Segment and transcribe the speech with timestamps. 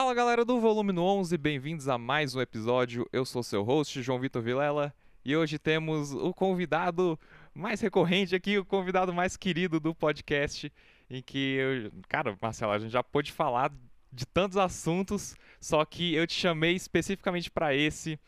[0.00, 3.06] Fala galera do Volume 11, bem-vindos a mais um episódio.
[3.12, 7.20] Eu sou seu host, João Vitor Vilela, e hoje temos o convidado
[7.54, 10.72] mais recorrente aqui, o convidado mais querido do podcast,
[11.10, 13.70] em que, eu, cara, Marcelo, a gente já pôde falar
[14.10, 18.18] de tantos assuntos, só que eu te chamei especificamente para esse,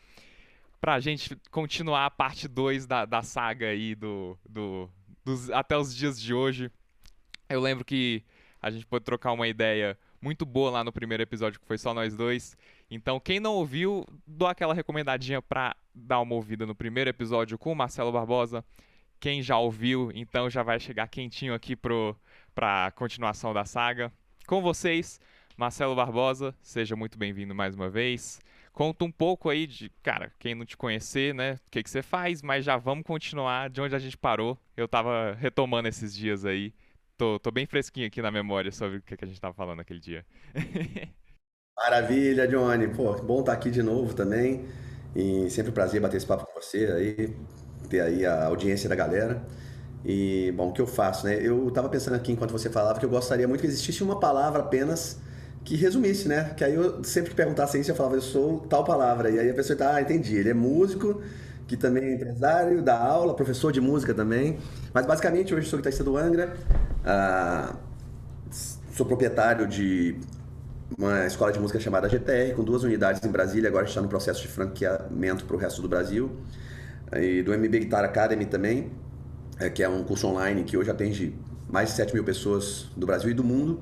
[0.79, 4.87] pra gente continuar a parte 2 da, da saga aí do, do,
[5.25, 6.69] dos, até os dias de hoje.
[7.49, 8.23] Eu lembro que
[8.61, 11.93] a gente pôde trocar uma ideia muito boa lá no primeiro episódio, que foi só
[11.93, 12.55] nós dois.
[12.89, 17.73] Então, quem não ouviu, dou aquela recomendadinha pra dar uma ouvida no primeiro episódio com
[17.73, 18.63] o Marcelo Barbosa.
[19.19, 22.15] Quem já ouviu, então já vai chegar quentinho aqui pro,
[22.55, 24.11] pra continuação da saga.
[24.47, 25.19] Com vocês,
[25.57, 28.39] Marcelo Barbosa, seja muito bem-vindo mais uma vez.
[28.71, 31.59] Conta um pouco aí de, cara, quem não te conhecer, né?
[31.67, 34.57] O que, que você faz, mas já vamos continuar de onde a gente parou.
[34.75, 36.73] Eu tava retomando esses dias aí
[37.17, 39.99] Tô, tô bem fresquinho aqui na memória sobre o que, a gente tava falando naquele
[39.99, 40.25] dia.
[41.77, 42.87] Maravilha, Johnny.
[42.87, 44.65] Pô, bom estar aqui de novo também.
[45.15, 47.35] E sempre um prazer bater esse papo com você aí,
[47.89, 49.45] ter aí a audiência da galera.
[50.03, 51.39] E, bom, o que eu faço, né?
[51.41, 54.61] Eu tava pensando aqui enquanto você falava que eu gostaria muito que existisse uma palavra
[54.61, 55.19] apenas
[55.63, 56.53] que resumisse, né?
[56.57, 59.29] Que aí eu sempre que perguntasse isso, eu falava, eu sou tal palavra.
[59.29, 61.21] E aí a pessoa tá, ah, entendi, ele é músico,
[61.73, 64.59] que também é empresário, dá aula, professor de música também.
[64.93, 66.55] Mas basicamente hoje sou guitarrista do Angra,
[67.03, 67.75] ah,
[68.91, 70.15] sou proprietário de
[70.95, 74.43] uma escola de música chamada GTR, com duas unidades em Brasília, agora está no processo
[74.43, 76.29] de franqueamento para o resto do Brasil.
[77.11, 78.91] E do MB Guitar Academy também,
[79.59, 81.35] é, que é um curso online que hoje atende
[81.67, 83.81] mais de 7 mil pessoas do Brasil e do mundo.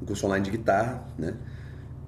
[0.00, 1.34] Um curso online de guitarra, né?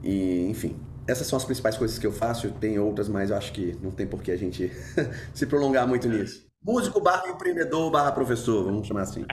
[0.00, 0.76] E, enfim,
[1.08, 2.50] essas são as principais coisas que eu faço.
[2.52, 4.70] Tem outras, mas eu acho que não tem por que a gente
[5.34, 6.46] se prolongar muito nisso.
[6.62, 9.24] Músico barra empreendedor barra professor, vamos chamar assim.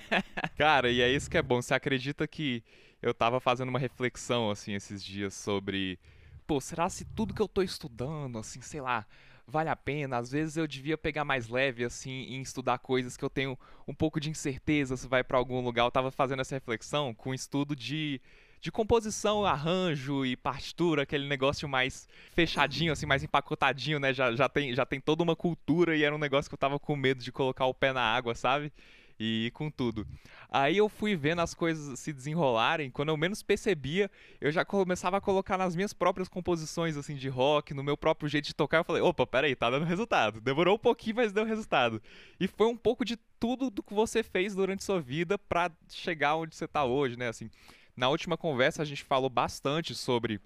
[0.58, 1.62] Cara, e é isso que é bom.
[1.62, 2.62] Você acredita que
[3.00, 5.98] eu tava fazendo uma reflexão, assim, esses dias sobre...
[6.46, 9.06] Pô, será se tudo que eu tô estudando, assim, sei lá,
[9.46, 10.18] vale a pena?
[10.18, 13.58] Às vezes eu devia pegar mais leve, assim, em estudar coisas que eu tenho
[13.88, 15.86] um pouco de incerteza se vai para algum lugar.
[15.86, 18.20] Eu tava fazendo essa reflexão com estudo de
[18.64, 24.14] de composição, arranjo e partitura, aquele negócio mais fechadinho, assim, mais empacotadinho, né?
[24.14, 26.78] Já, já, tem, já tem toda uma cultura e era um negócio que eu tava
[26.78, 28.72] com medo de colocar o pé na água, sabe?
[29.20, 30.06] E com tudo.
[30.50, 34.10] Aí eu fui vendo as coisas se desenrolarem, quando eu menos percebia,
[34.40, 38.30] eu já começava a colocar nas minhas próprias composições, assim, de rock, no meu próprio
[38.30, 38.78] jeito de tocar.
[38.78, 40.40] Eu falei, opa, peraí, tá dando resultado.
[40.40, 42.00] Demorou um pouquinho, mas deu resultado.
[42.40, 46.36] E foi um pouco de tudo do que você fez durante sua vida para chegar
[46.36, 47.28] onde você tá hoje, né?
[47.28, 47.50] Assim,
[47.96, 50.40] na última conversa a gente falou bastante sobre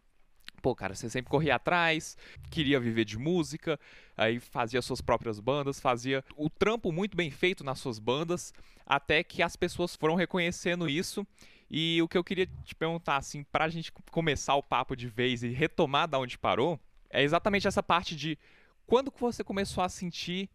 [0.60, 2.16] pô, cara, você sempre corria atrás,
[2.50, 3.78] queria viver de música,
[4.16, 8.52] aí fazia suas próprias bandas, fazia o trampo muito bem feito nas suas bandas,
[8.84, 11.26] até que as pessoas foram reconhecendo isso.
[11.70, 15.42] E o que eu queria te perguntar, assim, pra gente começar o papo de vez
[15.42, 18.38] e retomar da onde parou, é exatamente essa parte de
[18.86, 20.48] quando que você começou a sentir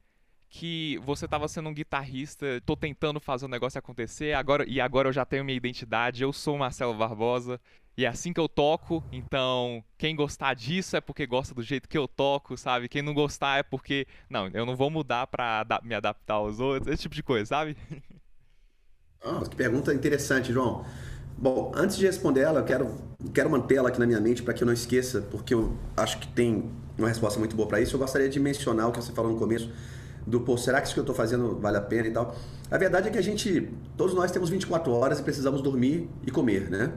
[0.53, 5.09] que você estava sendo um guitarrista, tô tentando fazer o negócio acontecer, agora e agora
[5.09, 7.59] eu já tenho minha identidade, eu sou Marcelo Barbosa,
[7.97, 11.89] e é assim que eu toco, então quem gostar disso é porque gosta do jeito
[11.89, 12.87] que eu toco, sabe?
[12.87, 16.93] Quem não gostar é porque, não, eu não vou mudar pra me adaptar aos outros,
[16.93, 17.75] esse tipo de coisa, sabe?
[19.25, 20.85] Ah, que pergunta interessante, João.
[21.37, 22.93] Bom, antes de responder ela, eu quero,
[23.33, 26.27] quero mantê-la aqui na minha mente para que eu não esqueça, porque eu acho que
[26.27, 27.95] tem uma resposta muito boa para isso.
[27.95, 29.71] Eu gostaria de mencionar o que você falou no começo
[30.25, 32.35] do, pô, será que isso que eu estou fazendo vale a pena e tal.
[32.71, 36.31] A verdade é que a gente, todos nós temos 24 horas e precisamos dormir e
[36.31, 36.93] comer, né?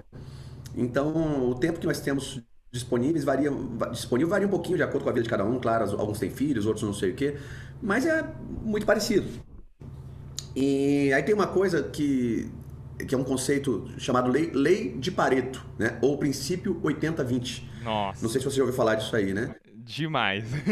[0.76, 3.50] Então, o tempo que nós temos disponíveis varia,
[3.90, 6.30] disponível varia um pouquinho de acordo com a vida de cada um, claro, alguns têm
[6.30, 7.36] filhos, outros não sei o quê,
[7.82, 8.24] mas é
[8.62, 9.26] muito parecido.
[10.54, 12.50] E aí tem uma coisa que,
[13.06, 15.98] que é um conceito chamado lei, lei de Pareto, né?
[16.00, 17.62] Ou princípio 80-20.
[17.82, 18.22] Nossa.
[18.22, 19.54] Não sei se você já ouviu falar disso aí, né?
[19.74, 20.44] Demais.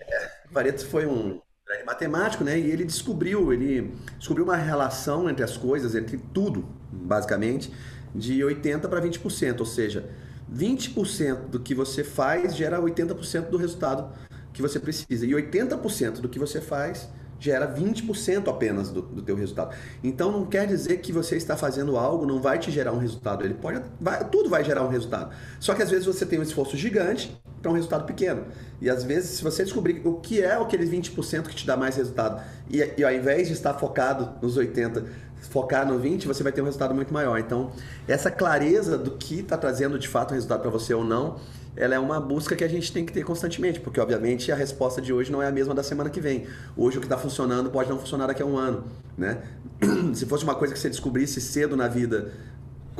[0.00, 2.58] é, Pareto foi um, grande matemático, né?
[2.58, 7.72] E ele descobriu, ele descobriu uma relação entre as coisas, entre tudo, basicamente,
[8.12, 10.10] de 80 para 20%, ou seja,
[10.52, 14.12] 20% do que você faz gera 80% do resultado
[14.52, 15.24] que você precisa.
[15.24, 17.08] E 80% do que você faz
[17.38, 19.74] gera 20% apenas do, do teu resultado.
[20.02, 23.44] Então não quer dizer que você está fazendo algo não vai te gerar um resultado.
[23.44, 25.32] Ele pode, vai, tudo vai gerar um resultado.
[25.60, 28.44] Só que às vezes você tem um esforço gigante para um resultado pequeno.
[28.80, 31.96] E às vezes se você descobrir o que é aqueles 20% que te dá mais
[31.96, 35.04] resultado e, e ao invés de estar focado nos 80,
[35.48, 37.38] focar no 20, você vai ter um resultado muito maior.
[37.38, 37.72] Então,
[38.06, 41.36] essa clareza do que está trazendo de fato um resultado para você ou não,
[41.76, 45.00] ela é uma busca que a gente tem que ter constantemente, porque obviamente a resposta
[45.00, 46.46] de hoje não é a mesma da semana que vem.
[46.76, 48.84] Hoje o que está funcionando pode não funcionar daqui a um ano,
[49.16, 49.42] né?
[50.14, 52.32] Se fosse uma coisa que você descobrisse cedo na vida,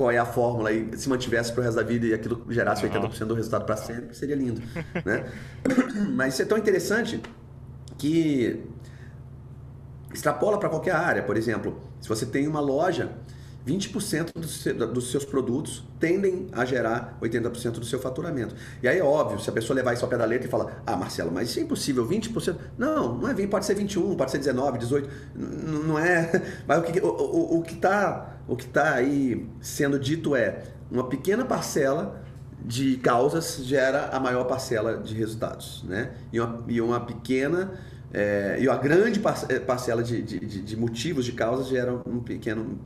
[0.01, 2.91] qual é a fórmula e se mantivesse pro resto da vida e aquilo gerasse uhum.
[2.91, 4.63] 80% do resultado para sempre, seria lindo,
[5.05, 5.27] né?
[6.17, 7.21] Mas isso é tão interessante
[7.99, 8.65] que
[10.11, 11.23] extrapola para qualquer área.
[11.23, 13.13] Por exemplo, se você tem uma loja
[13.67, 14.33] 20%
[14.93, 18.55] dos seus produtos tendem a gerar 80% do seu faturamento.
[18.83, 20.83] E aí é óbvio, se a pessoa levar isso ao pé da letra e falar,
[20.87, 22.57] ah, Marcelo, mas isso é impossível, 20%.
[22.79, 26.31] Não, não é 20, pode ser 21, pode ser 19, 18, não é.
[26.67, 28.37] Mas o que o, o, o que está
[28.73, 32.23] tá aí sendo dito é uma pequena parcela
[32.65, 36.13] de causas gera a maior parcela de resultados, né?
[36.33, 37.73] E uma, e uma pequena
[38.13, 42.81] é, e uma grande parcela de, de, de motivos, de causas gera um pequeno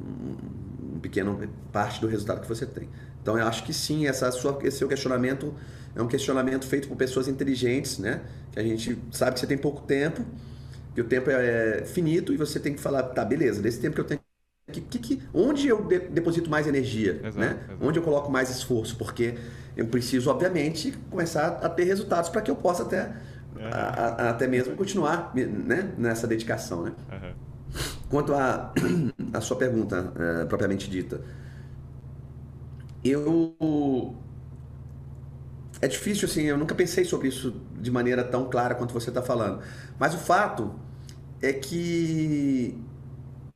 [0.00, 1.38] um pequeno
[1.72, 2.88] parte do resultado que você tem.
[3.22, 5.54] Então eu acho que sim, essa sua, esse seu questionamento
[5.94, 8.20] é um questionamento feito por pessoas inteligentes, né?
[8.52, 10.24] Que a gente sabe que você tem pouco tempo,
[10.94, 14.00] que o tempo é finito e você tem que falar, tá, beleza, desse tempo que
[14.00, 14.20] eu tenho
[14.70, 17.58] que, que, que, onde eu de, deposito mais energia, exato, né?
[17.64, 17.86] Exato.
[17.86, 19.34] Onde eu coloco mais esforço, porque
[19.76, 23.12] eu preciso, obviamente, começar a ter resultados para que eu possa até,
[23.58, 23.64] é.
[23.72, 25.90] a, a, até mesmo continuar né?
[25.96, 26.92] nessa dedicação, né?
[27.10, 27.17] Uhum.
[28.10, 28.72] Quanto à
[29.32, 31.20] a, a, sua pergunta é, propriamente dita,
[33.04, 34.14] eu.
[35.80, 39.22] É difícil, assim, eu nunca pensei sobre isso de maneira tão clara quanto você está
[39.22, 39.60] falando.
[39.98, 40.74] Mas o fato
[41.40, 42.76] é que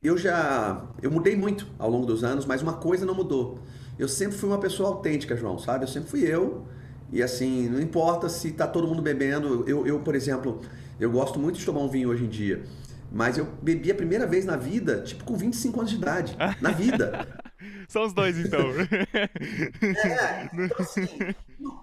[0.01, 0.85] eu já.
[1.01, 3.59] Eu mudei muito ao longo dos anos, mas uma coisa não mudou.
[3.97, 5.83] Eu sempre fui uma pessoa autêntica, João, sabe?
[5.83, 6.65] Eu sempre fui eu.
[7.11, 9.63] E assim, não importa se tá todo mundo bebendo.
[9.67, 10.61] Eu, eu por exemplo,
[10.99, 12.63] eu gosto muito de tomar um vinho hoje em dia.
[13.13, 16.35] Mas eu bebi a primeira vez na vida, tipo, com 25 anos de idade.
[16.59, 17.27] Na vida.
[17.87, 18.71] São os dois, então.
[18.81, 21.07] é, então assim,
[21.59, 21.79] não,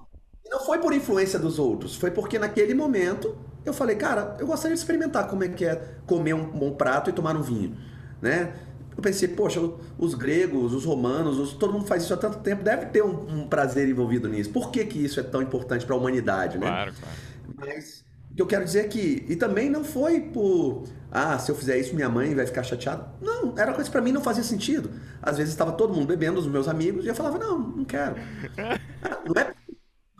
[0.50, 4.74] não foi por influência dos outros, foi porque naquele momento eu falei, cara, eu gostaria
[4.74, 7.76] de experimentar como é que é comer um bom prato e tomar um vinho,
[8.20, 8.52] né?
[8.96, 9.60] Eu pensei, poxa,
[9.96, 13.42] os gregos, os romanos, os, todo mundo faz isso há tanto tempo, deve ter um,
[13.42, 14.50] um prazer envolvido nisso.
[14.50, 16.66] Por que, que isso é tão importante para a humanidade, né?
[16.66, 17.16] Claro, claro.
[17.56, 21.50] Mas o que eu quero dizer é que, e também não foi por ah, se
[21.50, 23.12] eu fizer isso, minha mãe vai ficar chateada.
[23.20, 24.90] Não, era coisa que pra mim não fazia sentido.
[25.20, 28.16] Às vezes estava todo mundo bebendo, os meus amigos, e eu falava, não, não quero.
[29.26, 29.52] não é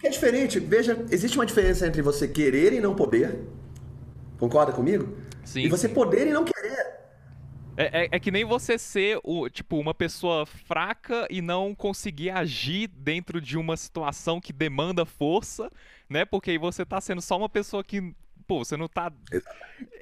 [0.03, 0.59] é diferente.
[0.59, 3.39] Veja, existe uma diferença entre você querer e não poder.
[4.39, 5.17] Concorda comigo?
[5.45, 5.61] Sim.
[5.61, 5.95] E você sim.
[5.95, 7.01] poder e não querer.
[7.77, 12.31] É, é, é, que nem você ser o, tipo, uma pessoa fraca e não conseguir
[12.31, 15.71] agir dentro de uma situação que demanda força,
[16.09, 16.25] né?
[16.25, 18.15] Porque aí você tá sendo só uma pessoa que
[18.51, 19.13] pô, você não tá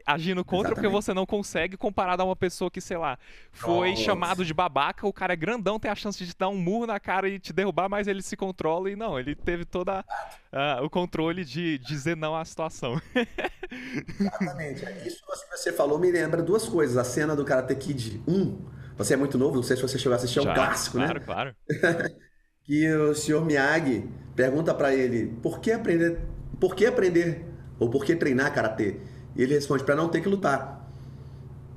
[0.06, 0.75] agindo contra Exatamente.
[0.75, 3.19] porque você não consegue, comparado a uma pessoa que, sei lá,
[3.53, 4.03] foi Nossa.
[4.05, 6.87] chamado de babaca, o cara é grandão, tem a chance de te dar um murro
[6.87, 10.83] na cara e te derrubar, mas ele se controla e não, ele teve todo uh,
[10.83, 12.99] o controle de dizer não à situação.
[14.19, 14.87] Exatamente.
[14.87, 16.97] É isso que você falou me lembra duas coisas.
[16.97, 18.67] A cena do Karate Kid 1,
[18.97, 21.21] você é muito novo, não sei se você chegou a assistir, é um clássico, claro,
[21.21, 21.27] né?
[21.27, 22.11] Claro, claro.
[22.65, 26.19] que o senhor Miyagi pergunta para ele, por que aprender,
[26.59, 28.96] por que aprender ou por que treinar karatê?
[29.36, 30.90] E ele responde para não ter que lutar,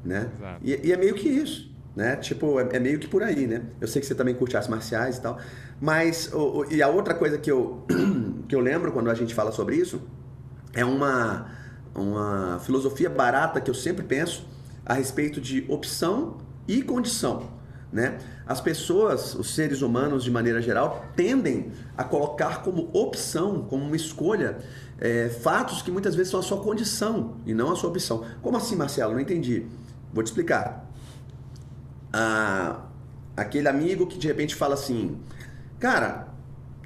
[0.04, 0.30] né?
[0.64, 2.16] E, e, é meio que isso, né?
[2.16, 3.64] Tipo, é, é, meio que por aí, né?
[3.80, 5.38] Eu sei que você também curte artes marciais e tal,
[5.80, 7.86] mas o, o, e a outra coisa que eu
[8.48, 10.02] que eu lembro quando a gente fala sobre isso
[10.74, 11.52] é uma
[11.94, 14.48] uma filosofia barata que eu sempre penso
[14.86, 16.38] a respeito de opção
[16.68, 17.50] e condição,
[17.92, 18.18] né?
[18.48, 23.96] As pessoas, os seres humanos de maneira geral, tendem a colocar como opção, como uma
[23.96, 24.58] escolha,
[25.02, 28.24] é, fatos que muitas vezes são a sua condição e não a sua opção.
[28.40, 29.14] Como assim, Marcelo?
[29.14, 29.66] Não entendi.
[30.14, 30.88] Vou te explicar.
[32.14, 32.86] Ah,
[33.36, 35.18] aquele amigo que de repente fala assim:
[35.80, 36.28] Cara,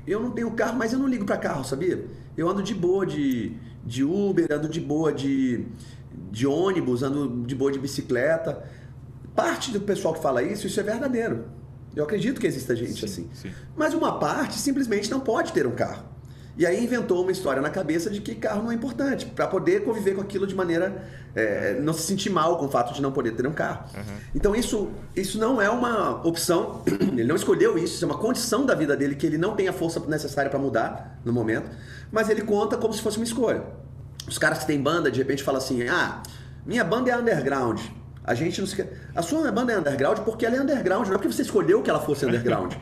[0.08, 2.06] eu não tenho carro, mas eu não ligo para carro, sabia?
[2.38, 5.66] Eu ando de boa de, de Uber, ando de boa de,
[6.32, 8.64] de ônibus, ando de boa de bicicleta.
[9.36, 11.48] Parte do pessoal que fala isso, isso é verdadeiro.
[11.94, 13.30] Eu acredito que exista gente sim, assim.
[13.34, 13.52] Sim.
[13.76, 16.15] Mas uma parte simplesmente não pode ter um carro.
[16.58, 19.84] E aí inventou uma história na cabeça de que carro não é importante, para poder
[19.84, 21.04] conviver com aquilo de maneira.
[21.36, 23.84] É, não se sentir mal com o fato de não poder ter um carro.
[23.94, 24.16] Uhum.
[24.34, 28.66] Então isso, isso não é uma opção, ele não escolheu isso, isso é uma condição
[28.66, 31.70] da vida dele que ele não tem a força necessária para mudar no momento,
[32.10, 33.64] mas ele conta como se fosse uma escolha.
[34.26, 36.24] Os caras que têm banda, de repente, falam assim: ah,
[36.66, 37.82] minha banda é underground.
[38.24, 38.84] A gente não se...
[39.14, 41.90] A sua banda é underground porque ela é underground, não é porque você escolheu que
[41.90, 42.74] ela fosse underground.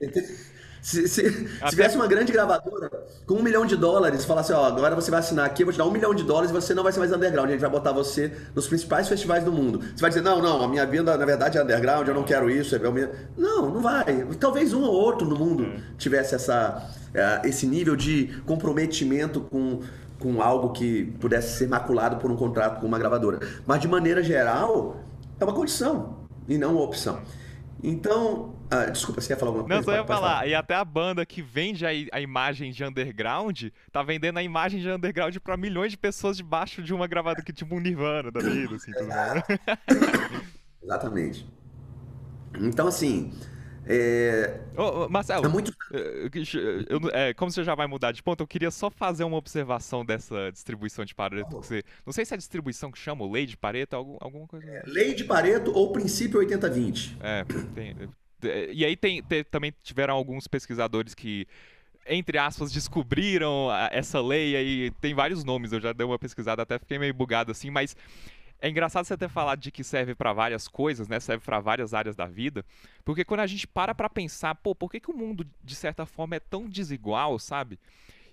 [0.82, 2.90] Se, se, se, tivesse uma grande gravadora
[3.26, 5.78] com um milhão de dólares, falasse, ó, agora você vai assinar aqui, eu vou te
[5.78, 7.70] dar um milhão de dólares e você não vai ser mais underground, a gente vai
[7.70, 9.80] botar você nos principais festivais do mundo.
[9.80, 12.50] Você vai dizer, não, não, a minha vida na verdade é underground, eu não quero
[12.50, 12.74] isso.
[12.74, 12.80] É
[13.36, 14.26] não, não vai.
[14.38, 15.80] Talvez um ou outro no mundo hum.
[15.98, 19.80] tivesse essa, é, esse nível de comprometimento com,
[20.18, 23.40] com algo que pudesse ser maculado por um contrato com uma gravadora.
[23.66, 25.04] Mas de maneira geral,
[25.38, 27.20] é uma condição e não uma opção.
[27.82, 29.80] Então, Ah, desculpa, você ia falar alguma coisa?
[29.80, 30.46] Não, só ia falar.
[30.46, 34.80] E até a banda que vende a, a, imagem de underground tá vendendo a imagem
[34.80, 38.38] de underground para milhões de pessoas debaixo de uma gravada que tipo um Nirvana da
[38.38, 39.42] vida, assim, tudo mais.
[40.80, 41.46] Exatamente.
[42.60, 43.32] Então, assim.
[43.86, 44.60] É...
[45.08, 45.74] Marcelo, é muito...
[45.90, 50.04] eu, é, como você já vai mudar de ponto, eu queria só fazer uma observação
[50.04, 51.56] dessa distribuição de Pareto.
[51.56, 51.62] Oh.
[51.62, 54.64] Você, não sei se é a distribuição que chama, lei de Pareto, algum, alguma coisa.
[54.64, 57.16] É, lei de Pareto ou princípio 80-20.
[57.20, 57.96] É, tem,
[58.72, 61.46] e aí tem, tem, também tiveram alguns pesquisadores que
[62.06, 66.78] entre aspas, descobriram essa lei aí tem vários nomes, eu já dei uma pesquisada, até
[66.78, 67.94] fiquei meio bugado assim, mas
[68.60, 71.18] é engraçado você ter falado de que serve para várias coisas, né?
[71.18, 72.64] Serve para várias áreas da vida,
[73.04, 76.04] porque quando a gente para para pensar, pô, por que, que o mundo de certa
[76.04, 77.78] forma é tão desigual, sabe?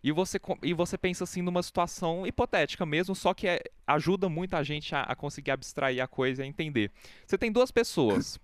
[0.04, 4.56] E você, e você pensa assim numa situação hipotética mesmo, só que é, ajuda muito
[4.56, 6.92] a gente a, a conseguir abstrair a coisa e a entender.
[7.26, 8.40] Você tem duas pessoas,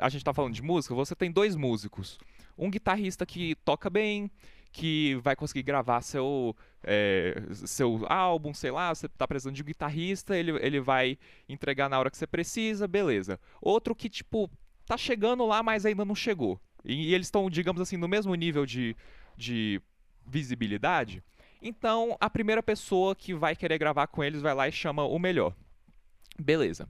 [0.00, 2.18] a gente está falando de música, você tem dois músicos.
[2.58, 4.30] Um guitarrista que toca bem,
[4.72, 9.64] que vai conseguir gravar seu, é, seu álbum, sei lá, você está precisando de um
[9.66, 13.38] guitarrista, ele, ele vai entregar na hora que você precisa, beleza.
[13.60, 14.50] Outro que, tipo,
[14.86, 16.60] tá chegando lá, mas ainda não chegou.
[16.84, 18.96] E, e eles estão, digamos assim, no mesmo nível de,
[19.36, 19.80] de
[20.26, 21.22] visibilidade.
[21.62, 25.18] Então, a primeira pessoa que vai querer gravar com eles vai lá e chama o
[25.18, 25.54] melhor.
[26.38, 26.88] Beleza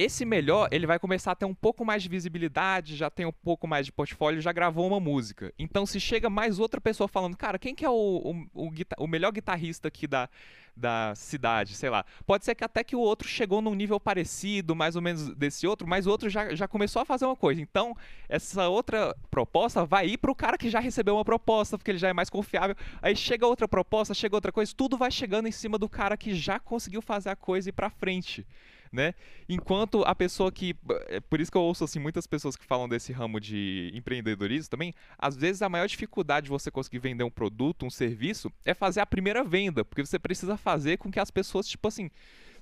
[0.00, 3.32] esse melhor, ele vai começar a ter um pouco mais de visibilidade, já tem um
[3.32, 5.52] pouco mais de portfólio, já gravou uma música.
[5.58, 9.06] Então, se chega mais outra pessoa falando, cara, quem que é o, o, o, o,
[9.06, 10.26] melhor guitarrista aqui da,
[10.74, 12.04] da cidade, sei lá.
[12.26, 15.66] Pode ser que até que o outro chegou num nível parecido, mais ou menos desse
[15.66, 17.60] outro, mas o outro já, já começou a fazer uma coisa.
[17.60, 17.94] Então,
[18.26, 22.08] essa outra proposta vai ir pro cara que já recebeu uma proposta, porque ele já
[22.08, 22.74] é mais confiável.
[23.02, 26.34] Aí chega outra proposta, chega outra coisa, tudo vai chegando em cima do cara que
[26.34, 28.46] já conseguiu fazer a coisa e ir pra frente
[28.92, 29.14] né?
[29.48, 30.74] Enquanto a pessoa que.
[31.08, 34.70] É por isso que eu ouço assim, muitas pessoas que falam desse ramo de empreendedorismo
[34.70, 34.94] também.
[35.18, 39.00] Às vezes a maior dificuldade de você conseguir vender um produto, um serviço, é fazer
[39.00, 39.84] a primeira venda.
[39.84, 42.10] Porque você precisa fazer com que as pessoas, tipo assim.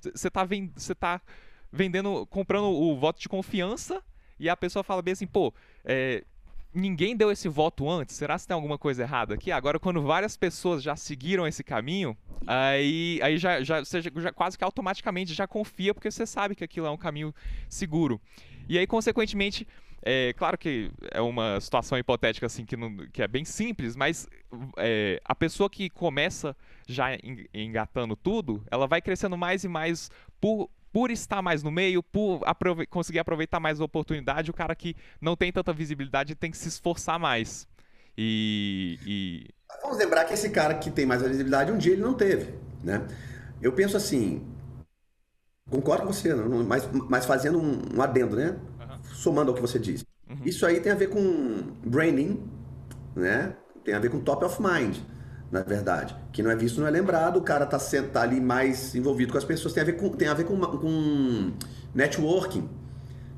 [0.01, 0.71] Você tá, vend...
[0.97, 1.21] tá
[1.71, 4.03] vendendo, comprando o voto de confiança
[4.39, 6.23] e a pessoa fala bem assim, pô, é,
[6.73, 9.51] ninguém deu esse voto antes, será que tem alguma coisa errada aqui?
[9.51, 14.57] Agora, quando várias pessoas já seguiram esse caminho, aí, aí já, já, você já, quase
[14.57, 17.33] que automaticamente já confia, porque você sabe que aquilo é um caminho
[17.67, 18.21] seguro.
[18.67, 19.67] E aí, consequentemente,
[20.01, 24.27] é claro que é uma situação hipotética assim que, não, que é bem simples, mas
[24.77, 26.55] é, a pessoa que começa
[26.87, 27.09] já
[27.53, 30.09] engatando tudo, ela vai crescendo mais e mais
[30.39, 34.75] por por estar mais no meio, por aprove conseguir aproveitar mais a oportunidade, o cara
[34.75, 37.67] que não tem tanta visibilidade tem que se esforçar mais.
[38.17, 39.47] E, e...
[39.81, 42.53] Vamos lembrar que esse cara que tem mais visibilidade, um dia ele não teve,
[42.83, 43.05] né?
[43.61, 44.45] Eu penso assim,
[45.69, 48.57] concordo com você, mas, mas fazendo um, um adendo, né?
[48.79, 49.03] Uhum.
[49.13, 50.05] Somando ao que você disse.
[50.29, 50.41] Uhum.
[50.45, 52.43] Isso aí tem a ver com branding,
[53.15, 53.55] né?
[53.83, 54.97] Tem a ver com top of mind
[55.51, 56.15] na verdade.
[56.31, 59.37] Que não é visto, não é lembrado, o cara tá, tá ali mais envolvido com
[59.37, 59.73] as pessoas.
[59.73, 61.51] Tem a ver com, tem a ver com, com
[61.93, 62.69] networking.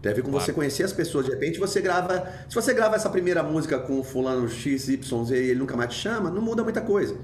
[0.01, 0.45] Tem a ver com claro.
[0.45, 1.25] você conhecer as pessoas.
[1.25, 2.27] De repente você grava.
[2.49, 4.89] Se você grava essa primeira música com o fulano XYZ
[5.29, 7.15] e ele nunca mais te chama, não muda muita coisa.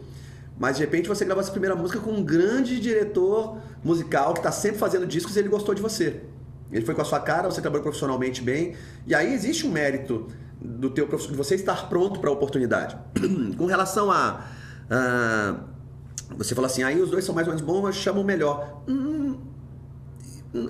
[0.60, 4.52] Mas de repente você grava essa primeira música com um grande diretor musical que está
[4.52, 6.22] sempre fazendo discos e ele gostou de você.
[6.72, 8.76] Ele foi com a sua cara, você trabalhou profissionalmente bem.
[9.06, 10.28] E aí existe um mérito
[10.60, 12.98] do teu de você estar pronto para a oportunidade.
[13.58, 14.46] com relação a
[14.90, 15.60] ah,
[16.38, 18.84] você fala assim, aí os dois são mais ou menos bons, mas chamam melhor.
[18.88, 19.38] Hum,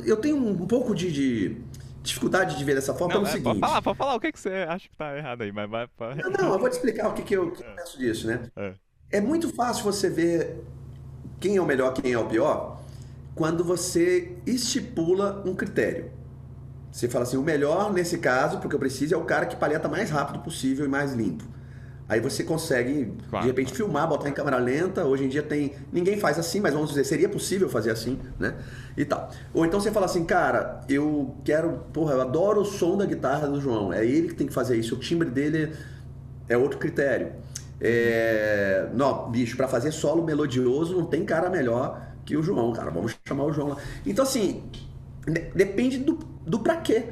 [0.05, 1.57] eu tenho um pouco de, de,
[2.03, 3.59] dificuldade de ver dessa forma não, pelo é, seguinte.
[3.59, 5.87] Pode falar, pode falar o que, que você acha que tá errado aí, mas vai.
[6.15, 8.49] Não, não, eu vou te explicar o que, que eu, que eu penso disso, né?
[8.55, 8.73] É.
[9.11, 10.63] é muito fácil você ver
[11.39, 12.81] quem é o melhor, quem é o pior,
[13.35, 16.11] quando você estipula um critério.
[16.91, 19.87] Você fala assim, o melhor nesse caso, porque eu preciso, é o cara que palheta
[19.87, 21.43] mais rápido possível e mais limpo.
[22.09, 23.83] Aí você consegue, claro, de repente, claro.
[23.83, 25.03] filmar, botar em câmera lenta.
[25.05, 25.73] Hoje em dia tem.
[25.91, 28.55] Ninguém faz assim, mas vamos dizer, seria possível fazer assim, né?
[28.95, 29.29] E tal.
[29.53, 31.83] Ou então você fala assim, cara, eu quero.
[31.91, 33.91] Porra, eu adoro o som da guitarra do João.
[33.91, 34.95] É ele que tem que fazer isso.
[34.95, 35.73] O timbre dele
[36.47, 37.33] é outro critério.
[37.79, 38.87] É...
[38.93, 42.89] Não, bicho, para fazer solo melodioso não tem cara melhor que o João, cara.
[42.89, 43.77] Vamos chamar o João lá.
[44.05, 44.63] Então, assim,
[45.53, 47.03] depende do, do pra quê.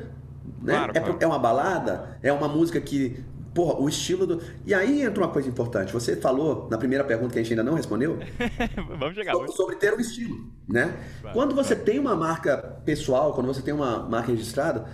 [0.61, 0.73] Né?
[0.73, 1.17] Claro, é, claro.
[1.19, 2.17] é uma balada?
[2.23, 3.23] É uma música que
[3.55, 4.41] Porra, o estilo do.
[4.65, 5.93] E aí entra uma coisa importante.
[5.93, 8.19] Você falou na primeira pergunta que a gente ainda não respondeu.
[8.99, 9.31] vamos chegar.
[9.31, 10.93] Sobre, sobre, ter um estilo, né?
[11.23, 11.85] Vai, quando você vai.
[11.85, 14.85] tem uma marca pessoal, quando você tem uma marca registrada,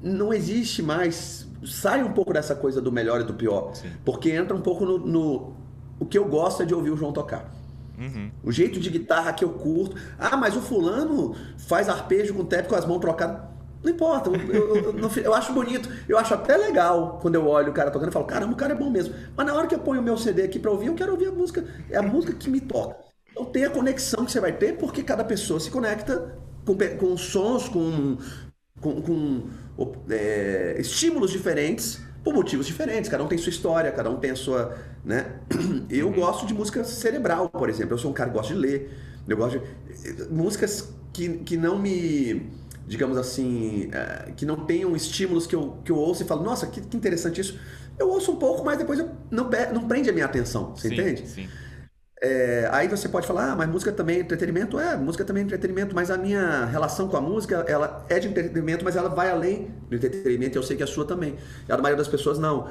[0.00, 1.48] não existe mais.
[1.64, 3.74] Sai um pouco dessa coisa do melhor e do pior.
[3.74, 3.90] Sim.
[4.04, 5.56] Porque entra um pouco no, no.
[5.98, 7.52] O que eu gosto é de ouvir o João tocar.
[7.98, 8.30] Uhum.
[8.44, 9.96] O jeito de guitarra que eu curto.
[10.16, 13.55] Ah, mas o fulano faz arpejo com o tap com as mãos trocadas.
[13.86, 17.70] Não importa, eu, eu, eu, eu, acho bonito, eu acho até legal quando eu olho
[17.70, 19.14] o cara tocando e falo, caramba, o cara é bom mesmo.
[19.36, 21.28] Mas na hora que eu ponho o meu CD aqui pra ouvir, eu quero ouvir
[21.28, 22.96] a música, é a música que me toca.
[23.30, 27.16] Então tem a conexão que você vai ter, porque cada pessoa se conecta com, com
[27.16, 28.18] sons, com,
[28.80, 29.42] com, com
[30.10, 33.08] é, estímulos diferentes, por motivos diferentes.
[33.08, 34.76] Cada um tem sua história, cada um tem a sua.
[35.04, 35.26] Né?
[35.88, 36.12] Eu uhum.
[36.12, 37.94] gosto de música cerebral, por exemplo.
[37.94, 38.98] Eu sou um cara que gosta de ler.
[39.28, 40.24] Eu gosto de.
[40.28, 42.50] Músicas que, que não me
[42.86, 46.66] digamos assim, é, que não tenham estímulos que eu, que eu ouço e falo, nossa,
[46.66, 47.58] que, que interessante isso.
[47.98, 50.94] Eu ouço um pouco, mas depois eu, não, não prende a minha atenção, você sim,
[50.94, 51.26] entende?
[51.26, 51.48] Sim.
[52.22, 54.78] É, aí você pode falar, ah, mas música também é entretenimento.
[54.78, 58.28] É, música também é entretenimento, mas a minha relação com a música, ela é de
[58.28, 61.36] entretenimento, mas ela vai além do entretenimento e eu sei que a sua também.
[61.68, 62.68] E a maioria das pessoas não.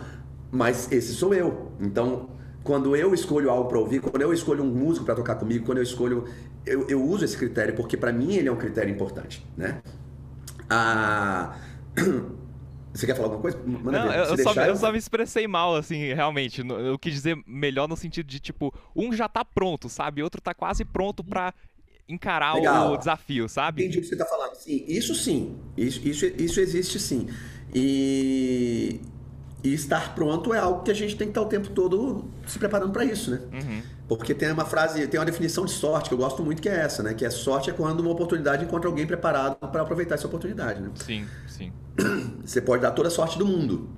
[0.52, 1.72] Mas esse sou eu.
[1.80, 2.30] Então,
[2.64, 5.78] quando eu escolho algo para ouvir, quando eu escolho um músico para tocar comigo, quando
[5.78, 6.26] eu escolho,
[6.66, 9.82] eu, eu uso esse critério porque para mim ele é um critério importante, né?
[10.70, 11.58] Ah,
[12.94, 13.58] você quer falar alguma coisa?
[13.66, 16.62] Manda não, eu, só, eu, só, me expressei mal, assim, realmente.
[16.62, 20.24] Eu quis dizer melhor no sentido de, tipo, um já tá pronto, sabe?
[20.24, 21.54] Outro tá quase pronto pra
[22.08, 22.94] encarar Legal.
[22.94, 23.84] o desafio, sabe?
[23.84, 24.56] Entendi o que você tá falando.
[24.56, 25.58] Sim, isso sim.
[25.76, 27.28] Isso, isso, isso existe sim.
[27.74, 29.00] E,
[29.66, 32.60] e estar pronto é algo que a gente tem que estar o tempo todo se
[32.60, 33.40] preparando para isso, né?
[33.52, 33.82] Uhum.
[34.08, 36.76] Porque tem uma frase, tem uma definição de sorte que eu gosto muito que é
[36.76, 37.16] essa, né?
[37.16, 40.92] Que é sorte é quando uma oportunidade encontra alguém preparado para aproveitar essa oportunidade, né?
[40.96, 41.74] Sim, sim.
[42.46, 43.90] Você pode dar toda a sorte do mundo.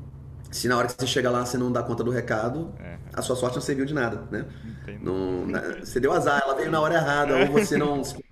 [0.50, 2.96] Se na hora que você chega lá você não dá conta do recado, é.
[3.14, 4.46] a sua sorte não serviu de nada, né?
[5.02, 5.46] Não,
[5.84, 8.02] você deu azar, ela veio na hora errada, ou você não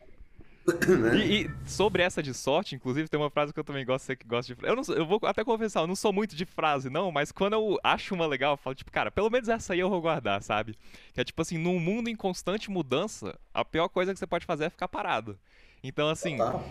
[1.00, 1.18] né?
[1.18, 4.16] e, e, sobre essa de sorte, inclusive, tem uma frase que eu também gosto, você
[4.16, 6.90] que gosta de eu, não, eu vou até confessar, eu não sou muito de frase,
[6.90, 9.80] não, mas quando eu acho uma legal, eu falo, tipo, cara, pelo menos essa aí
[9.80, 10.78] eu vou guardar, sabe?
[11.14, 14.46] Que é tipo assim, num mundo em constante mudança, a pior coisa que você pode
[14.46, 15.38] fazer é ficar parado.
[15.84, 16.38] Então, assim.
[16.38, 16.66] Total.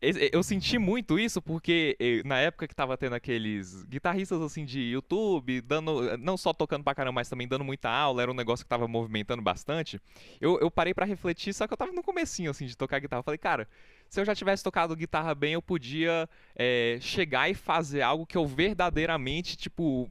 [0.00, 5.60] Eu senti muito isso porque na época que tava tendo aqueles guitarristas assim de YouTube,
[5.60, 8.68] dando não só tocando pra caramba, mas também dando muita aula, era um negócio que
[8.68, 10.00] tava movimentando bastante.
[10.40, 13.20] Eu, eu parei para refletir, só que eu tava no comecinho assim de tocar guitarra.
[13.20, 13.68] Eu falei, cara,
[14.08, 18.36] se eu já tivesse tocado guitarra bem, eu podia é, chegar e fazer algo que
[18.36, 20.08] eu verdadeiramente, tipo,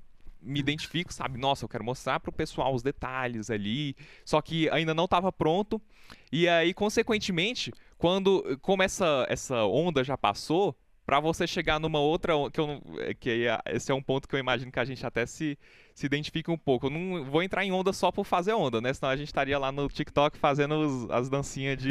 [0.48, 1.38] me identifico, sabe?
[1.38, 3.96] Nossa, eu quero mostrar pro pessoal os detalhes ali.
[4.26, 5.82] Só que ainda não estava pronto.
[6.32, 10.76] E aí, consequentemente, quando como essa, essa onda já passou,
[11.08, 14.40] para você chegar numa outra que eu é, que esse é um ponto que eu
[14.40, 15.58] imagino que a gente até se
[15.96, 16.88] se identifica um pouco.
[16.88, 18.94] Eu não vou entrar em onda só por fazer onda, né?
[18.94, 21.90] Senão a gente estaria lá no TikTok fazendo os, as dancinhas de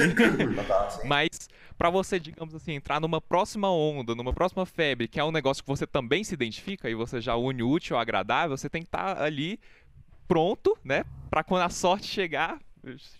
[1.09, 1.31] Mas
[1.79, 5.65] para você, digamos assim, entrar numa próxima onda, numa próxima febre, que é um negócio
[5.65, 8.89] que você também se identifica e você já une útil ao agradável, você tem que
[8.89, 9.59] estar tá ali
[10.29, 11.05] pronto, né?
[11.31, 12.61] Para quando a sorte chegar,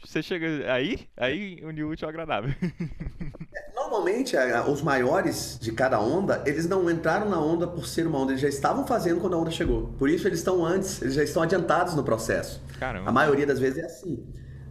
[0.05, 2.55] você chega aí, aí une útil ao agradável.
[3.75, 4.37] Normalmente,
[4.69, 8.41] os maiores de cada onda, eles não entraram na onda por ser uma onda, eles
[8.41, 9.89] já estavam fazendo quando a onda chegou.
[9.99, 12.63] Por isso eles estão antes, eles já estão adiantados no processo.
[12.79, 13.09] Caramba.
[13.09, 14.25] A maioria das vezes é assim.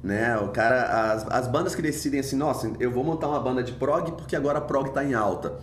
[0.03, 0.37] Né?
[0.37, 3.73] O cara, as, as bandas que decidem assim, nossa, eu vou montar uma banda de
[3.73, 5.59] prog porque agora a prog está em alta.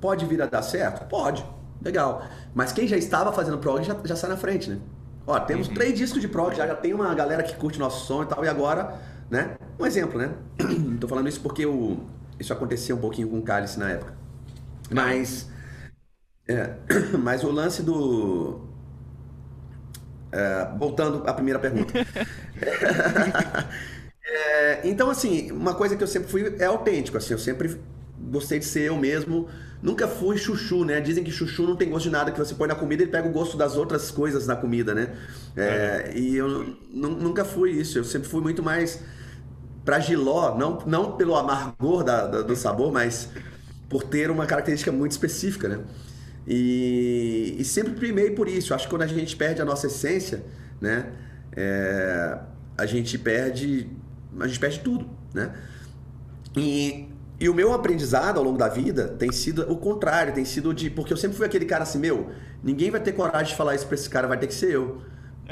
[0.00, 1.06] Pode vir a dar certo?
[1.08, 1.44] Pode.
[1.82, 2.22] Legal.
[2.54, 4.78] Mas quem já estava fazendo prog já, já sai na frente, né?
[5.26, 5.74] Ó, temos uhum.
[5.74, 8.44] três discos de prog, já, já tem uma galera que curte nosso som e tal,
[8.44, 8.98] e agora,
[9.30, 9.56] né?
[9.78, 10.32] Um exemplo, né?
[11.00, 11.98] Tô falando isso porque o,
[12.38, 14.14] isso aconteceu um pouquinho com o Cálice na época.
[14.90, 15.48] Mas.
[16.48, 16.74] É,
[17.18, 18.60] mas o lance do.
[20.32, 21.92] É, voltando à primeira pergunta.
[24.26, 27.80] é, então, assim, uma coisa que eu sempre fui é autêntico, assim, eu sempre
[28.18, 29.48] gostei de ser eu mesmo.
[29.82, 31.00] Nunca fui chuchu, né?
[31.00, 33.28] Dizem que chuchu não tem gosto de nada, que você põe na comida e pega
[33.28, 35.12] o gosto das outras coisas na comida, né?
[35.56, 39.00] É, e eu nunca fui isso, eu sempre fui muito mais
[39.84, 43.28] para giló, não, não pelo amargor da, da, do sabor, mas
[43.88, 45.80] por ter uma característica muito específica, né?
[46.46, 48.74] E, e sempre primei por isso.
[48.74, 50.44] Acho que quando a gente perde a nossa essência,
[50.80, 51.12] né?
[51.56, 52.38] É,
[52.78, 53.90] a gente perde,
[54.38, 55.52] a gente perde tudo, né?
[56.56, 57.08] E,
[57.42, 60.88] e o meu aprendizado ao longo da vida tem sido o contrário, tem sido de
[60.88, 62.30] porque eu sempre fui aquele cara assim, meu,
[62.62, 65.02] ninguém vai ter coragem de falar isso para esse cara, vai ter que ser eu.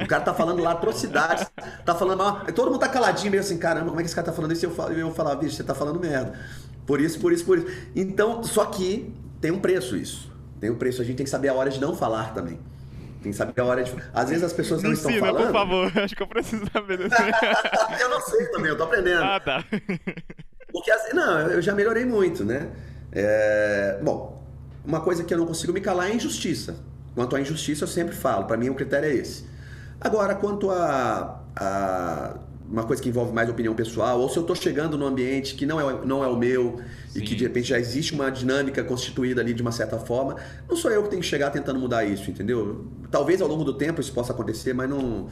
[0.00, 1.50] O cara tá falando lá atrocidades,
[1.84, 2.44] tá falando mal.
[2.54, 4.64] Todo mundo tá caladinho, meio assim, caramba, como é que esse cara tá falando isso?
[4.64, 6.38] E eu, falo, eu falava, bicho, você tá falando merda.
[6.86, 7.66] Por isso, por isso, por isso.
[7.94, 10.32] Então, só que tem um preço isso.
[10.60, 11.02] Tem um preço.
[11.02, 12.60] A gente tem que saber a hora de não falar também.
[13.20, 13.92] Tem que saber a hora de.
[14.14, 15.46] Às vezes as pessoas não Ensina, estão falando.
[15.46, 15.92] por favor.
[15.98, 17.20] Acho que eu preciso saber disso.
[18.00, 19.24] eu não sei também, eu tô aprendendo.
[19.24, 19.64] Ah, tá.
[20.72, 22.68] Porque, assim, não, eu já melhorei muito, né?
[23.12, 23.98] É...
[24.02, 24.42] Bom,
[24.84, 26.76] uma coisa que eu não consigo me calar é a injustiça.
[27.14, 28.44] Quanto à injustiça, eu sempre falo.
[28.44, 29.44] Para mim, o critério é esse.
[30.00, 32.36] Agora, quanto a, a
[32.70, 35.66] uma coisa que envolve mais opinião pessoal, ou se eu estou chegando num ambiente que
[35.66, 36.78] não é, não é o meu
[37.08, 37.18] Sim.
[37.18, 40.36] e que de repente já existe uma dinâmica constituída ali de uma certa forma,
[40.68, 42.86] não sou eu que tenho que chegar tentando mudar isso, entendeu?
[43.10, 45.28] Talvez ao longo do tempo isso possa acontecer, mas não.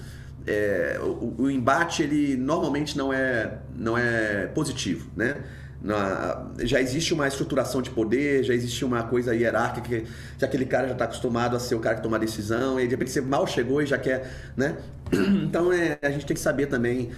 [0.50, 5.44] É, o, o, embate ele normalmente não é, não é positivo, né?
[5.82, 10.06] Na, já existe uma estruturação de poder, já existe uma coisa hierárquica que,
[10.38, 12.90] que aquele cara já está acostumado a ser o cara que toma decisão, e de
[12.94, 14.78] repente você mal chegou e já quer, né?
[15.44, 17.10] Então é, a gente tem que saber também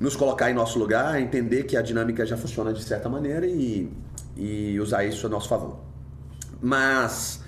[0.00, 3.90] nos colocar em nosso lugar, entender que a dinâmica já funciona de certa maneira e,
[4.34, 5.78] e usar isso a nosso favor.
[6.60, 7.44] Mas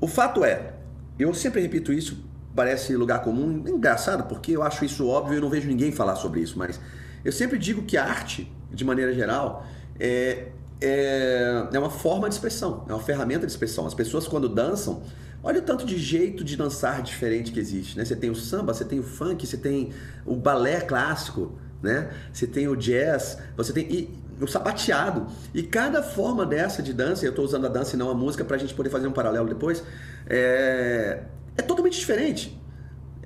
[0.00, 0.74] o fato é,
[1.18, 2.24] eu sempre repito isso,
[2.56, 6.16] parece lugar comum, é engraçado porque eu acho isso óbvio e não vejo ninguém falar
[6.16, 6.80] sobre isso, mas
[7.24, 9.66] eu sempre digo que a arte de maneira geral,
[9.98, 10.48] é,
[10.80, 13.86] é, é uma forma de expressão, é uma ferramenta de expressão.
[13.86, 15.02] As pessoas, quando dançam,
[15.42, 17.96] olha o tanto de jeito de dançar diferente que existe.
[17.96, 18.04] Né?
[18.04, 19.92] Você tem o samba, você tem o funk, você tem
[20.24, 22.10] o balé clássico, né?
[22.32, 25.26] você tem o jazz, você tem e, o sapateado.
[25.54, 28.44] E cada forma dessa de dança, eu estou usando a dança e não a música
[28.44, 29.82] para a gente poder fazer um paralelo depois,
[30.26, 31.22] é,
[31.56, 32.58] é totalmente diferente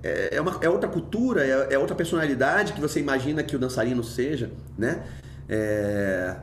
[0.03, 3.59] é, é, uma, é outra cultura, é, é, outra personalidade que você imagina que o
[3.59, 5.03] dançarino seja, né?
[5.49, 6.37] É...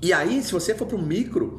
[0.00, 1.58] E aí, se você for para o micro,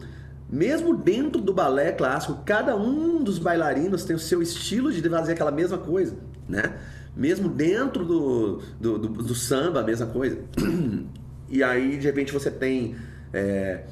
[0.50, 5.34] mesmo dentro do balé clássico, cada um dos bailarinos tem o seu estilo de fazer
[5.34, 6.16] aquela mesma coisa,
[6.48, 6.78] né?
[7.16, 10.38] Mesmo dentro do, do, do, do samba, a mesma coisa.
[11.50, 12.98] E aí, de repente, você tem,
[13.32, 13.86] é,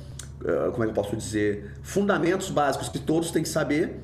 [0.45, 4.01] ah, como é que eu posso dizer, fundamentos básicos que todos têm que saber,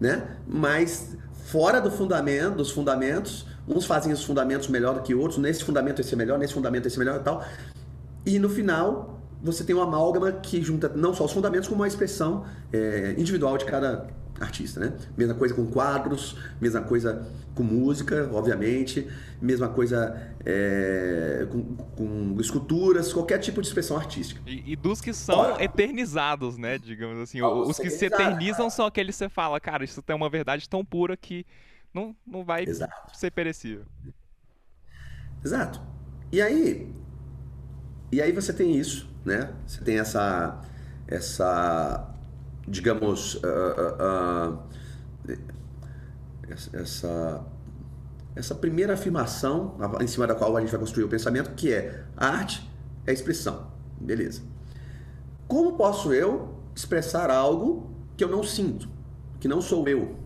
[0.00, 0.26] né?
[0.46, 5.64] Mas fora do fundamento, dos fundamentos, uns fazem os fundamentos melhor do que outros, nesse
[5.64, 7.44] fundamento esse é melhor, nesse fundamento esse é melhor e tal.
[8.26, 11.88] E no final, você tem uma amálgama que junta não só os fundamentos, como uma
[11.88, 14.06] expressão é, individual de cada
[14.40, 14.92] artista, né?
[15.16, 19.08] Mesma coisa com quadros, mesma coisa com música, obviamente,
[19.40, 24.40] mesma coisa é, com, com, esculturas, qualquer tipo de expressão artística.
[24.46, 26.78] E, e dos que são Ora, eternizados, né?
[26.78, 30.28] Digamos assim, os que se eternizam são aqueles que você fala, cara, isso tem uma
[30.28, 31.46] verdade tão pura que
[31.92, 33.16] não, não vai Exato.
[33.16, 33.84] ser perecível.
[35.44, 35.80] Exato.
[36.32, 36.92] E aí,
[38.10, 39.52] e aí você tem isso, né?
[39.66, 40.60] Você tem essa,
[41.06, 42.13] essa
[42.66, 44.58] digamos, uh,
[45.28, 45.38] uh,
[46.72, 47.44] essa,
[48.34, 52.04] essa primeira afirmação em cima da qual a gente vai construir o pensamento, que é
[52.16, 52.68] a arte
[53.06, 53.70] é expressão.
[54.00, 54.42] Beleza.
[55.46, 58.88] Como posso eu expressar algo que eu não sinto,
[59.38, 60.16] que não sou eu?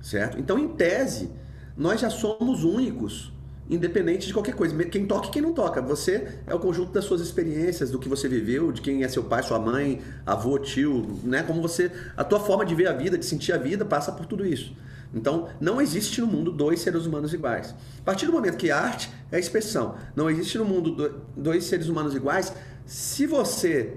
[0.00, 0.38] Certo?
[0.38, 1.30] Então, em tese,
[1.76, 3.33] nós já somos únicos
[3.68, 4.76] independente de qualquer coisa.
[4.84, 5.80] Quem toca e quem não toca.
[5.82, 9.24] Você é o conjunto das suas experiências, do que você viveu, de quem é seu
[9.24, 11.42] pai, sua mãe, avô, tio, né?
[11.42, 14.26] Como você, a tua forma de ver a vida, de sentir a vida, passa por
[14.26, 14.74] tudo isso.
[15.14, 17.74] Então, não existe no mundo dois seres humanos iguais.
[18.00, 22.14] A partir do momento que arte é expressão, não existe no mundo dois seres humanos
[22.14, 22.52] iguais,
[22.84, 23.96] se você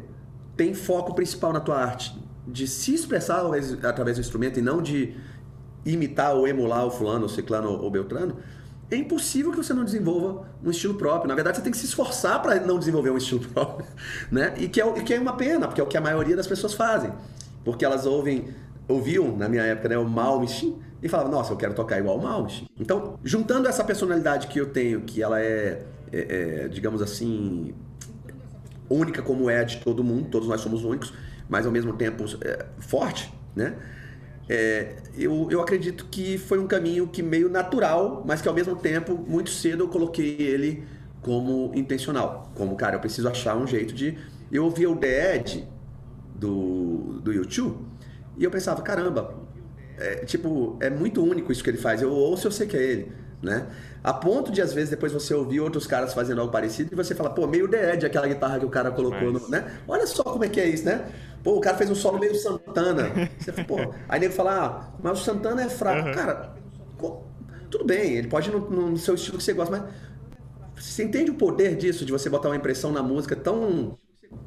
[0.56, 2.16] tem foco principal na tua arte
[2.48, 3.44] de se expressar
[3.84, 5.16] através do instrumento e não de
[5.86, 8.38] imitar ou emular o fulano, o ciclano ou beltrano,
[8.90, 11.28] é impossível que você não desenvolva um estilo próprio.
[11.28, 13.86] Na verdade, você tem que se esforçar para não desenvolver um estilo próprio,
[14.32, 14.54] né?
[14.58, 16.74] E que, é, que é uma pena, porque é o que a maioria das pessoas
[16.74, 17.12] fazem.
[17.66, 18.48] Porque elas ouvem,
[18.88, 22.24] ouviam, na minha época, né, o Malmsteen e falavam, nossa, eu quero tocar igual o
[22.24, 22.70] Malmsteen.
[22.80, 27.74] Então, juntando essa personalidade que eu tenho, que ela é, é, é digamos assim,
[28.90, 31.14] única como é de todo mundo, todos nós somos únicos,
[31.50, 33.76] mas ao mesmo tempo é, forte, né?
[34.50, 38.76] É, eu, eu acredito que foi um caminho que meio natural, mas que ao mesmo
[38.76, 40.86] tempo, muito cedo eu coloquei ele
[41.22, 42.52] como intencional.
[42.56, 44.18] Como, cara, eu preciso achar um jeito de.
[44.52, 45.68] Eu ouvia o The Edge
[46.36, 47.86] do, do YouTube
[48.38, 49.36] e eu pensava, caramba,
[49.98, 52.02] é, tipo, é muito único isso que ele faz.
[52.02, 53.68] Eu ouço, eu sei que é ele, né?
[54.04, 57.16] A ponto de, às vezes, depois você ouvir outros caras fazendo algo parecido e você
[57.16, 59.80] fala, pô, meio The Edge, aquela guitarra que o cara colocou, no, né?
[59.88, 61.08] Olha só como é que é isso, né?
[61.48, 63.10] Pô, o cara fez um solo meio Santana.
[63.40, 63.78] Você pô.
[64.10, 66.10] Aí nego fala, ah, mas o Santana é fraco.
[66.10, 66.14] Uhum.
[66.14, 66.54] Cara,
[67.72, 69.94] tudo bem, ele pode ir no, no, seu estilo que você gosta, mas
[70.76, 73.98] você entende o poder disso, de você botar uma impressão na música tão.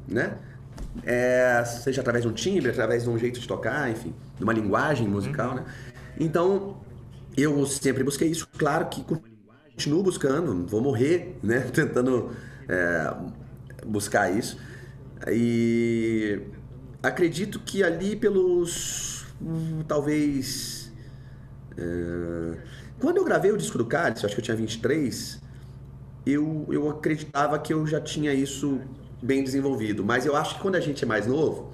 [0.07, 0.37] né?
[1.03, 4.53] É, seja através de um timbre, através de um jeito de tocar, enfim, de uma
[4.53, 5.55] linguagem musical, uhum.
[5.55, 5.65] né?
[6.19, 6.81] Então,
[7.35, 8.47] eu sempre busquei isso.
[8.59, 11.61] Claro que continuo buscando, vou morrer, né?
[11.73, 12.29] Tentando
[12.69, 13.11] é,
[13.87, 14.55] buscar isso.
[15.27, 16.41] E
[17.01, 19.25] acredito que ali pelos.
[19.41, 20.91] Hum, talvez.
[21.77, 22.57] É,
[22.99, 25.41] quando eu gravei o disco do Cálice, acho que eu tinha 23,
[26.25, 28.79] eu, eu acreditava que eu já tinha isso
[29.21, 30.03] bem desenvolvido.
[30.03, 31.73] Mas eu acho que quando a gente é mais novo,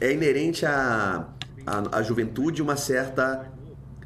[0.00, 1.28] é inerente à,
[1.66, 3.52] à, juventude uma certa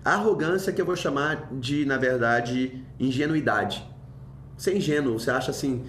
[0.05, 3.87] arrogância que eu vou chamar de, na verdade, ingenuidade.
[4.57, 5.85] Você é ingênuo, você acha assim,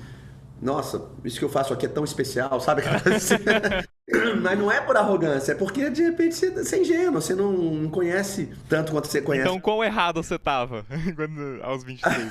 [0.62, 2.84] nossa, isso que eu faço aqui é tão especial, sabe?
[4.42, 7.90] Mas não é por arrogância, é porque de repente você, você é ingênuo, você não
[7.90, 9.48] conhece tanto quanto você conhece.
[9.48, 12.28] Então, quão errado você tava quando, aos 23?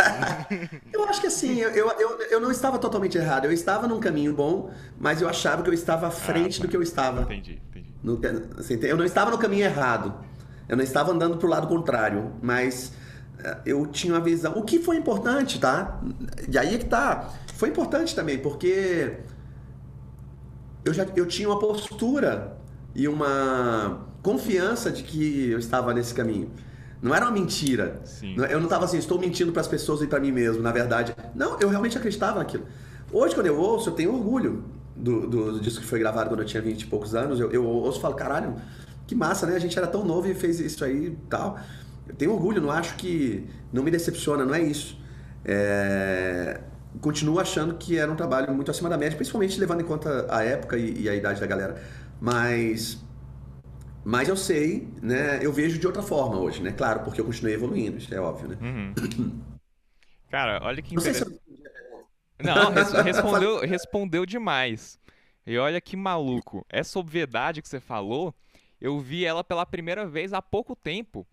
[0.92, 3.44] eu acho que assim, eu, eu, eu não estava totalmente errado.
[3.44, 6.68] Eu estava num caminho bom, mas eu achava que eu estava à frente ah, do
[6.68, 7.23] que eu estava.
[7.23, 7.94] Entendi, entendi.
[8.03, 8.21] No,
[8.59, 10.14] assim, eu não estava no caminho errado.
[10.68, 12.92] Eu não estava andando pro lado contrário, mas
[13.42, 14.53] eh, eu tinha uma visão.
[14.57, 16.01] O que foi importante, tá?
[16.49, 17.31] E aí é que tá.
[17.55, 19.16] Foi importante também, porque
[20.85, 22.57] eu já eu tinha uma postura
[22.95, 26.51] e uma confiança de que eu estava nesse caminho.
[27.01, 28.01] Não era uma mentira.
[28.05, 28.35] Sim.
[28.37, 31.14] Eu não estava assim, estou mentindo para as pessoas e para mim mesmo, na verdade.
[31.35, 32.67] Não, eu realmente acreditava naquilo.
[33.12, 34.64] Hoje, quando eu ouço, eu tenho orgulho
[34.97, 37.38] do, do disco que foi gravado quando eu tinha 20 e poucos anos.
[37.38, 38.57] Eu, eu ouço e falo, caralho,
[39.07, 39.55] que massa, né?
[39.55, 41.59] A gente era tão novo e fez isso aí e tal.
[42.09, 43.47] Eu tenho orgulho, não acho que.
[43.73, 44.99] Não me decepciona, não é isso.
[45.45, 46.61] É,
[47.00, 50.42] continuo achando que era um trabalho muito acima da média, principalmente levando em conta a
[50.42, 51.82] época e, e a idade da galera.
[52.20, 53.02] Mas
[54.04, 55.38] mas eu sei, né?
[55.44, 56.72] Eu vejo de outra forma hoje, né?
[56.72, 58.56] Claro, porque eu continuei evoluindo, isso é óbvio, né?
[58.61, 59.42] Uhum.
[60.30, 61.38] Cara, olha que interessante.
[62.42, 62.72] Não, Não
[63.04, 64.98] respondeu, respondeu demais.
[65.46, 66.64] E olha que maluco.
[66.68, 68.34] Essa obviedade que você falou,
[68.80, 71.26] eu vi ela pela primeira vez há pouco tempo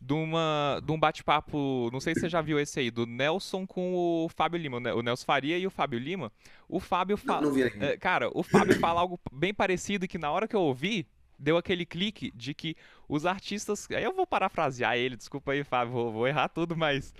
[0.00, 3.66] de, uma, de um bate-papo, não sei se você já viu esse aí, do Nelson
[3.66, 6.32] com o Fábio Lima, o Nelson Faria e o Fábio Lima.
[6.68, 7.42] O Fábio fala.
[7.42, 10.60] Não, não é, cara, o Fábio fala algo bem parecido que na hora que eu
[10.60, 11.06] ouvi,
[11.38, 12.76] deu aquele clique de que
[13.08, 13.86] os artistas.
[13.90, 17.14] Aí eu vou parafrasear ele, desculpa aí, Fábio, vou, vou errar tudo, mas.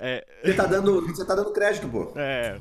[0.00, 0.26] É...
[0.42, 2.12] Você, tá dando, você tá dando crédito, pô.
[2.16, 2.58] É.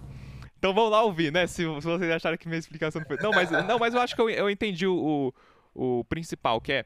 [0.57, 1.45] Então vamos lá ouvir, né?
[1.45, 3.17] Se, se vocês acharam que minha explicação não foi.
[3.17, 5.31] Não, mas, não, mas eu acho que eu, eu entendi o,
[5.75, 6.85] o, o principal, que é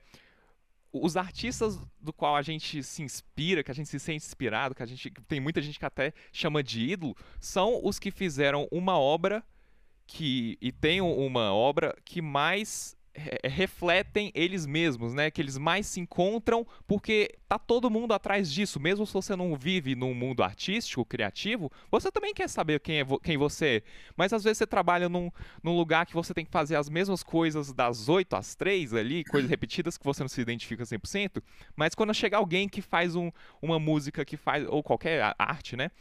[0.91, 4.83] os artistas do qual a gente se inspira, que a gente se sente inspirado, que
[4.83, 8.97] a gente tem muita gente que até chama de ídolo, são os que fizeram uma
[8.97, 9.43] obra
[10.07, 12.97] que e tem uma obra que mais
[13.43, 15.29] refletem eles mesmos, né?
[15.31, 18.79] Que eles mais se encontram porque tá todo mundo atrás disso.
[18.79, 23.05] Mesmo se você não vive num mundo artístico, criativo, você também quer saber quem, é
[23.23, 23.83] quem você é.
[24.15, 25.31] Mas às vezes você trabalha num,
[25.63, 29.23] num lugar que você tem que fazer as mesmas coisas das 8 às 3 ali,
[29.23, 31.41] coisas repetidas que você não se identifica 100%.
[31.75, 35.91] Mas quando chega alguém que faz um, uma música que faz, ou qualquer arte, né?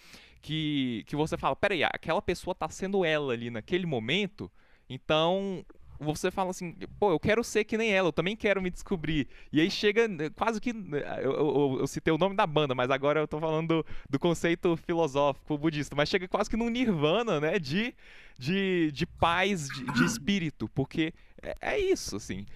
[0.40, 4.50] Que, que você fala, peraí, aquela pessoa tá sendo ela ali naquele momento.
[4.88, 5.64] Então,
[5.98, 9.28] você fala assim, pô, eu quero ser que nem ela, eu também quero me descobrir.
[9.52, 10.72] E aí chega né, quase que.
[10.72, 13.86] Né, eu, eu, eu citei o nome da banda, mas agora eu tô falando do,
[14.08, 17.58] do, conceito filosófico budista, mas chega quase que num nirvana, né?
[17.58, 17.94] De,
[18.38, 22.46] de, de paz, de, de espírito, porque é, é, isso, assim.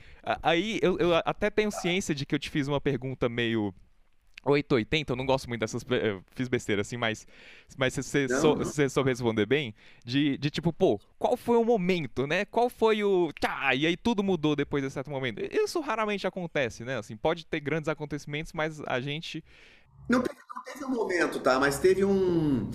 [0.42, 3.74] Aí eu, eu até tenho ciência de que eu te fiz uma pergunta meio
[4.44, 5.84] 880, eu não gosto muito dessas.
[5.88, 7.26] Eu fiz besteira assim, mas,
[7.76, 9.74] mas você, sou, você soube responder bem,
[10.04, 12.44] de, de tipo, pô, qual foi o momento, né?
[12.44, 13.32] Qual foi o.
[13.40, 15.40] Tchá, e aí tudo mudou depois de certo momento.
[15.40, 16.98] Isso raramente acontece, né?
[16.98, 19.44] Assim, pode ter grandes acontecimentos, mas a gente.
[20.08, 21.60] Não teve, não teve um momento, tá?
[21.60, 22.70] Mas teve um.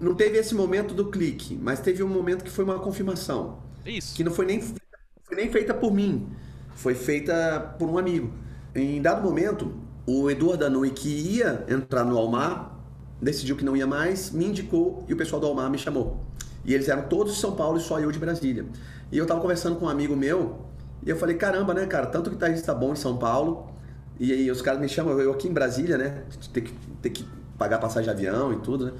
[0.00, 3.62] Não teve esse momento do clique, mas teve um momento que foi uma confirmação.
[3.86, 4.16] Isso.
[4.16, 6.28] Que não foi nem, foi nem feita por mim,
[6.74, 8.32] foi feita por um amigo.
[8.74, 9.74] Em dado momento,
[10.06, 12.76] o Eduardo Danui, que ia entrar no Almar,
[13.20, 16.20] decidiu que não ia mais, me indicou e o pessoal do Almar me chamou.
[16.64, 18.66] E eles eram todos de São Paulo e só eu de Brasília.
[19.10, 20.58] E eu tava conversando com um amigo meu
[21.04, 23.70] e eu falei, caramba, né, cara, tanto que tá, tá bom em São Paulo
[24.18, 27.26] e aí os caras me chamam, eu aqui em Brasília, né, ter que, ter que
[27.58, 28.92] pagar passagem de avião e tudo, né.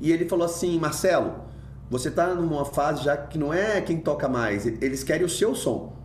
[0.00, 1.34] E ele falou assim, Marcelo,
[1.90, 5.54] você tá numa fase já que não é quem toca mais, eles querem o seu
[5.54, 5.95] som.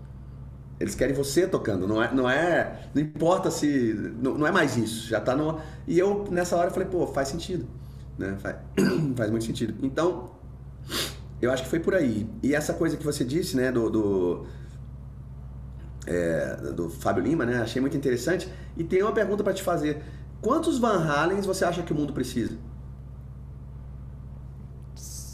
[0.81, 4.77] Eles querem você tocando, não é, não é, não importa se, não, não é mais
[4.77, 7.67] isso, já tá no E eu nessa hora falei, pô, faz sentido,
[8.17, 8.35] né?
[8.39, 8.55] Faz,
[9.15, 9.75] faz muito sentido.
[9.85, 10.31] Então,
[11.39, 12.27] eu acho que foi por aí.
[12.41, 14.45] E essa coisa que você disse, né, do, do,
[16.07, 17.61] é, do Fábio Lima, né?
[17.61, 18.49] Achei muito interessante.
[18.75, 20.01] E tem uma pergunta para te fazer.
[20.41, 22.57] Quantos Van Halens você acha que o mundo precisa?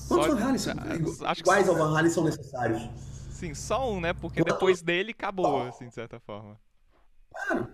[0.09, 0.35] Quantos Só...
[0.35, 0.73] Van Halen são,
[1.37, 2.89] iguais ao Van Halen são necessários?
[3.37, 4.13] Sim, só um, né?
[4.13, 6.59] Porque depois dele acabou, assim, de certa forma.
[7.31, 7.67] Claro.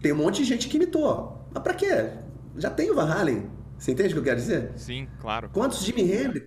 [0.00, 1.48] Tem um monte de gente que imitou.
[1.52, 2.12] Mas pra quê?
[2.56, 3.50] Já tem o Van Halen.
[3.76, 4.70] Você entende o que eu quero dizer?
[4.76, 5.50] Sim, claro.
[5.52, 6.46] Quantos Jimi Hendrix?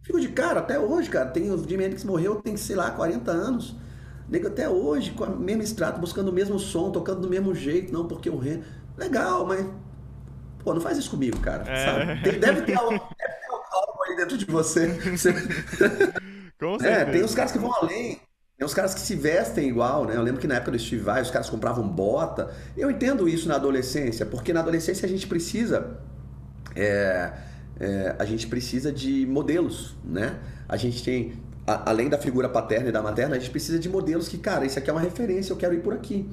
[0.00, 1.28] Fico de cara, até hoje, cara.
[1.30, 3.74] Tem o Jimi Hendrix morreu, tem, sei lá, 40 anos.
[4.28, 7.92] Nego até hoje, com o mesmo extrato, buscando o mesmo som, tocando do mesmo jeito,
[7.92, 8.64] não porque o Hendrix...
[8.96, 9.66] Legal, mas...
[10.62, 11.64] Pô, não faz isso comigo, cara.
[11.68, 12.14] É...
[12.38, 14.86] Deve ter algo, deve ter algo aí dentro de você.
[15.10, 15.34] você...
[16.64, 18.20] Com é, tem os caras que vão além.
[18.56, 20.16] Tem uns caras que se vestem igual, né?
[20.16, 22.54] Eu lembro que na época do Steve Vai, os caras compravam bota.
[22.76, 25.98] Eu entendo isso na adolescência, porque na adolescência a gente precisa.
[26.76, 27.32] É,
[27.80, 30.38] é, a gente precisa de modelos, né?
[30.68, 31.32] A gente tem,
[31.66, 34.64] a, além da figura paterna e da materna, a gente precisa de modelos que, cara,
[34.64, 36.28] isso aqui é uma referência, eu quero ir por aqui.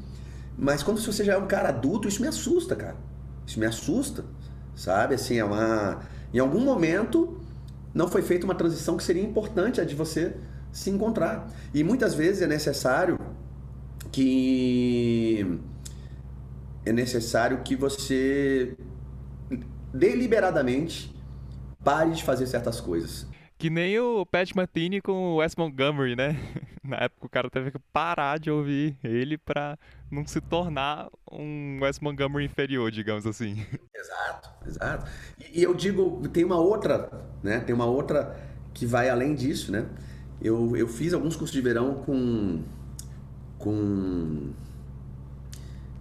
[0.55, 2.95] Mas quando você já é um cara adulto, isso me assusta, cara.
[3.47, 4.23] Isso me assusta,
[4.75, 5.15] sabe?
[5.15, 6.01] Assim, é uma.
[6.31, 7.40] Em algum momento
[7.93, 10.35] não foi feita uma transição que seria importante a de você
[10.71, 11.47] se encontrar.
[11.73, 13.19] E muitas vezes é necessário
[14.11, 15.59] que
[16.85, 18.75] é necessário que você
[19.93, 21.13] deliberadamente
[21.83, 23.27] pare de fazer certas coisas.
[23.57, 26.35] Que nem o Pat Metheny com o Wes Montgomery, né?
[26.83, 29.77] Na época o cara teve que parar de ouvir ele pra
[30.09, 33.63] não se tornar um Wes Montgomery inferior, digamos assim.
[33.93, 35.11] Exato, exato.
[35.53, 37.09] E eu digo, tem uma outra,
[37.43, 37.59] né?
[37.59, 38.35] Tem uma outra
[38.73, 39.85] que vai além disso, né?
[40.41, 42.61] Eu, eu fiz alguns cursos de verão com,
[43.59, 44.49] com,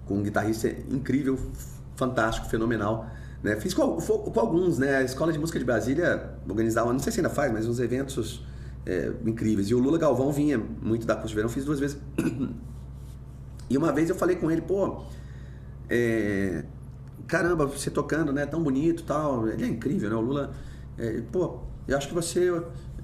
[0.07, 1.39] com um guitarrista incrível,
[1.97, 3.11] fantástico, fenomenal.
[3.43, 3.57] Né?
[3.57, 4.97] Fiz com, com, alguns, né?
[4.97, 8.45] A Escola de Música de Brasília organizava, não sei se ainda faz, mas uns eventos
[8.87, 9.69] é, incríveis.
[9.69, 11.99] E o Lula Galvão vinha muito dar curso de verão, fiz duas vezes.
[13.73, 15.05] E uma vez eu falei com ele, pô,
[15.89, 16.65] é,
[17.31, 18.45] caramba, você tocando, né?
[18.45, 19.49] Tão bonito tal.
[19.49, 20.17] Ele é incrível, né?
[20.17, 20.53] O Lula,
[20.99, 22.51] é, pô, eu acho que você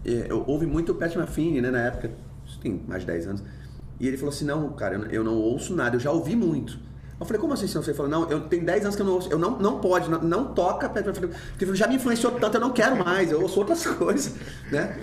[0.04, 2.10] é, eu ouvi muito o Pat Metheny, né, na época,
[2.46, 3.42] isso tem mais de 10 anos.
[3.98, 6.78] E ele falou assim: "Não, cara, eu não ouço nada, eu já ouvi muito".
[7.18, 9.14] Eu falei: "Como assim, senhor?" Ele falou: "Não, eu tenho 10 anos que eu não
[9.14, 11.32] ouço, eu não não pode, não, não toca Pat Metheny".
[11.56, 14.34] Porque já me influenciou tanto, eu não quero mais, eu ouço outras coisas,
[14.70, 15.00] né?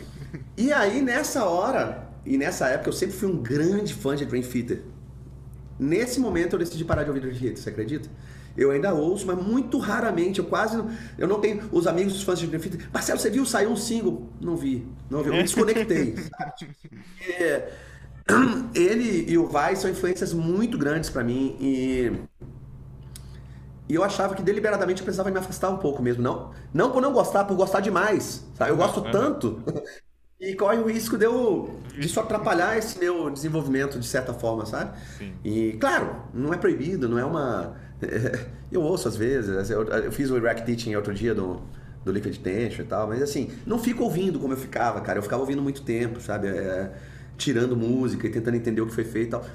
[0.57, 4.43] E aí nessa hora, e nessa época eu sempre fui um grande fã de Dream
[4.43, 4.83] Theater.
[5.79, 8.09] Nesse momento eu decidi parar de ouvir Dream Theater, você acredita?
[8.55, 10.39] Eu ainda ouço, mas muito raramente.
[10.39, 12.87] Eu quase não, eu não tenho os amigos dos fãs de Dream Theater.
[12.93, 13.45] Marcelo, você viu?
[13.45, 14.29] Saiu um single?
[14.39, 14.87] Não vi.
[15.09, 15.29] Não vi.
[15.29, 16.15] Eu me desconectei.
[17.39, 17.71] é,
[18.75, 22.11] ele e o Vai são influências muito grandes para mim e
[23.87, 27.01] e eu achava que deliberadamente eu precisava me afastar um pouco mesmo, não, não por
[27.01, 28.43] não gostar, por gostar demais.
[28.55, 28.71] Sabe?
[28.71, 29.61] Eu gosto tanto
[30.39, 34.97] e corre o risco de eu disso atrapalhar esse meu desenvolvimento de certa forma, sabe?
[35.17, 35.33] Sim.
[35.43, 37.75] E claro, não é proibido, não é uma
[38.71, 41.61] eu ouço às vezes, eu, eu fiz o Iraq Teaching outro dia do,
[42.03, 45.19] do Liquid Tension e tal, mas assim, não fico ouvindo como eu ficava, cara.
[45.19, 46.47] Eu ficava ouvindo muito tempo, sabe?
[46.47, 46.91] É,
[47.37, 49.45] tirando música e tentando entender o que foi feito e tal.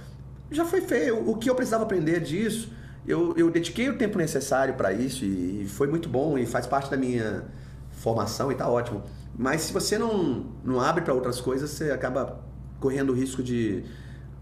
[0.50, 1.28] Já foi feio.
[1.28, 2.72] O que eu precisava aprender disso,
[3.06, 6.66] eu, eu dediquei o tempo necessário para isso e, e foi muito bom e faz
[6.66, 7.44] parte da minha
[7.90, 9.02] formação e tá ótimo.
[9.36, 12.40] Mas se você não, não abre para outras coisas, você acaba
[12.80, 13.84] correndo o risco de,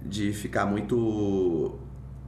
[0.03, 1.79] de ficar muito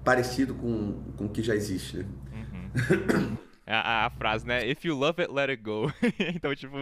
[0.09, 2.07] parecido com, com o que já existe, né?
[2.33, 3.37] Uhum.
[3.66, 4.66] É a, a, frase, né?
[4.66, 5.92] If you love it, let it go.
[6.35, 6.75] então, tipo,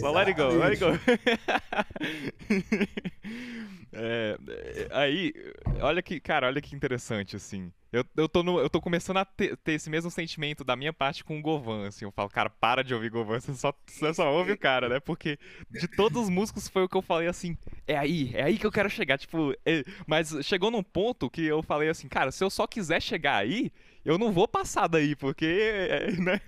[0.00, 0.98] só let it go, let it go.
[3.92, 4.36] é,
[4.90, 5.32] aí,
[5.80, 7.72] olha que, cara, olha que interessante, assim.
[7.92, 10.92] Eu, eu, tô, no, eu tô começando a ter, ter, esse mesmo sentimento da minha
[10.92, 12.04] parte com o Govan, assim.
[12.04, 15.00] Eu falo, cara, para de ouvir Govan, você só, você só ouve o cara, né?
[15.00, 18.58] Porque de todos os músicos foi o que eu falei assim, é aí, é aí
[18.58, 19.18] que eu quero chegar.
[19.18, 19.82] Tipo, é...
[20.06, 23.72] mas chegou num ponto que eu falei assim, cara, se eu só quiser chegar aí,
[24.04, 25.46] eu não vou passar daí, porque.
[25.46, 26.40] É, né?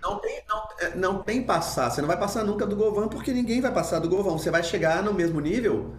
[0.00, 1.90] Não tem, não, é, não tem passar.
[1.90, 4.32] Você não vai passar nunca do Govan, porque ninguém vai passar do Govan.
[4.32, 5.94] Você vai chegar no mesmo nível.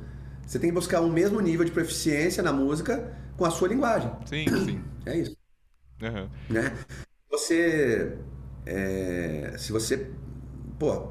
[0.46, 3.68] Você tem que buscar o um mesmo nível de proficiência na música com a sua
[3.68, 4.12] linguagem.
[4.26, 4.84] Sim, sim.
[5.06, 5.36] É isso.
[6.02, 6.30] Uhum.
[6.50, 6.74] Né?
[7.30, 8.18] Você.
[8.66, 10.10] É, se você.
[10.80, 11.10] Pô,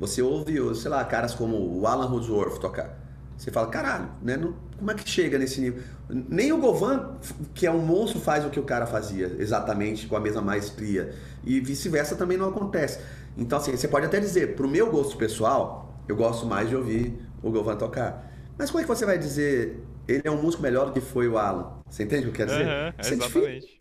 [0.00, 2.98] você ouve, sei lá, caras como o Alan Rosworth tocar.
[3.36, 4.36] Você fala, caralho, né?
[4.36, 5.82] Não, como é que chega nesse nível?
[6.10, 7.16] Nem o Govan,
[7.54, 11.14] que é um monstro, faz o que o cara fazia, exatamente, com a mesma maestria.
[11.42, 12.98] E vice-versa também não acontece.
[13.38, 17.18] Então, assim, você pode até dizer, pro meu gosto pessoal, eu gosto mais de ouvir
[17.42, 18.29] o Govan tocar.
[18.60, 21.28] Mas como é que você vai dizer ele é um músico melhor do que foi
[21.28, 21.72] o Alan.
[21.88, 22.66] Você entende o que eu quero dizer?
[22.66, 23.80] Uhum, exatamente.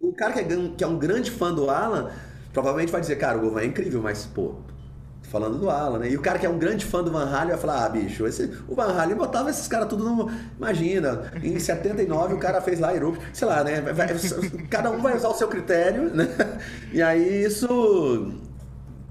[0.00, 0.44] O cara que é,
[0.76, 2.10] que é, um grande fã do Alan,
[2.52, 4.54] provavelmente vai dizer, cara, o Govan é incrível, mas, pô,
[5.22, 6.10] tô falando do Alan, né?
[6.10, 8.26] E o cara que é um grande fã do Van Halen vai falar, ah, bicho,
[8.26, 10.30] esse, o Van Halen botava esses caras tudo no...
[10.56, 13.80] Imagina, em 79 o cara fez lá Europe, sei lá, né?
[13.80, 14.08] Vai,
[14.70, 16.28] cada um vai usar o seu critério, né?
[16.92, 18.32] E aí isso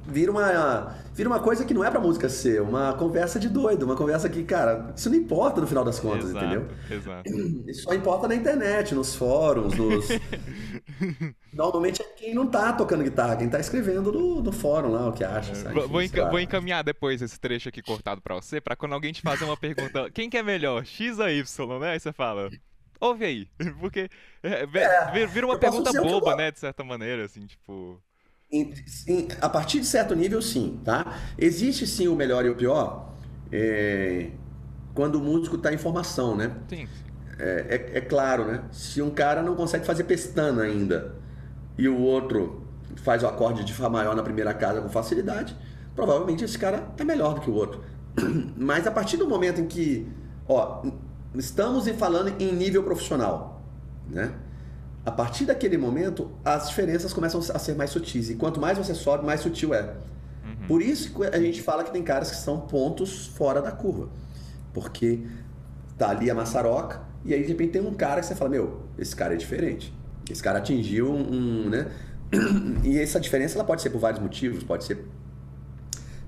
[0.07, 3.83] vira uma vira uma coisa que não é pra música ser, uma conversa de doido,
[3.83, 6.67] uma conversa que, cara, isso não importa no final das contas, exato, entendeu?
[6.91, 7.31] Exato.
[7.71, 10.09] Isso só importa na internet, nos fóruns, nos.
[11.53, 15.13] Normalmente é quem não tá tocando guitarra, quem tá escrevendo no, no fórum lá o
[15.13, 15.53] que acha.
[15.53, 15.87] É, sabe?
[15.87, 19.21] Vou, enca vou, encaminhar depois esse trecho aqui cortado pra você, pra quando alguém te
[19.21, 21.91] fazer uma pergunta, quem que é melhor, X ou Y, né?
[21.91, 22.49] Aí você fala.
[22.99, 23.47] Ouve aí,
[23.79, 24.09] porque
[24.43, 28.01] é, é, vira uma pergunta boba, né, de certa maneira, assim, tipo
[28.51, 28.73] em,
[29.07, 31.17] em, a partir de certo nível, sim, tá?
[31.37, 33.13] Existe sim o melhor e o pior.
[33.51, 34.31] É,
[34.93, 36.55] quando o músico está em formação, né?
[36.69, 36.87] Sim.
[37.37, 38.63] É, é, é, claro, né?
[38.71, 41.15] Se um cara não consegue fazer pestana ainda
[41.77, 42.65] e o outro
[42.97, 45.55] faz o acorde de Fá maior na primeira casa com facilidade,
[45.93, 47.81] provavelmente esse cara é melhor do que o outro.
[48.55, 50.07] Mas a partir do momento em que,
[50.47, 50.83] ó,
[51.35, 53.61] estamos falando em nível profissional,
[54.09, 54.33] né?
[55.05, 58.31] A partir daquele momento, as diferenças começam a ser mais sutis.
[58.31, 59.81] E quanto mais você sobe, mais sutil é.
[59.83, 60.67] Uhum.
[60.67, 64.09] Por isso que a gente fala que tem caras que são pontos fora da curva.
[64.73, 65.21] Porque
[65.95, 68.81] tá ali a maçaroca, e aí de repente tem um cara que você fala, meu,
[68.97, 69.93] esse cara é diferente.
[70.29, 71.87] Esse cara atingiu um, um né?
[72.83, 75.05] E essa diferença ela pode ser por vários motivos, pode ser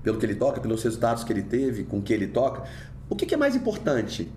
[0.04, 2.62] pelo que ele toca, pelos resultados que ele teve, com que ele toca.
[3.10, 4.30] O que, que é mais importante?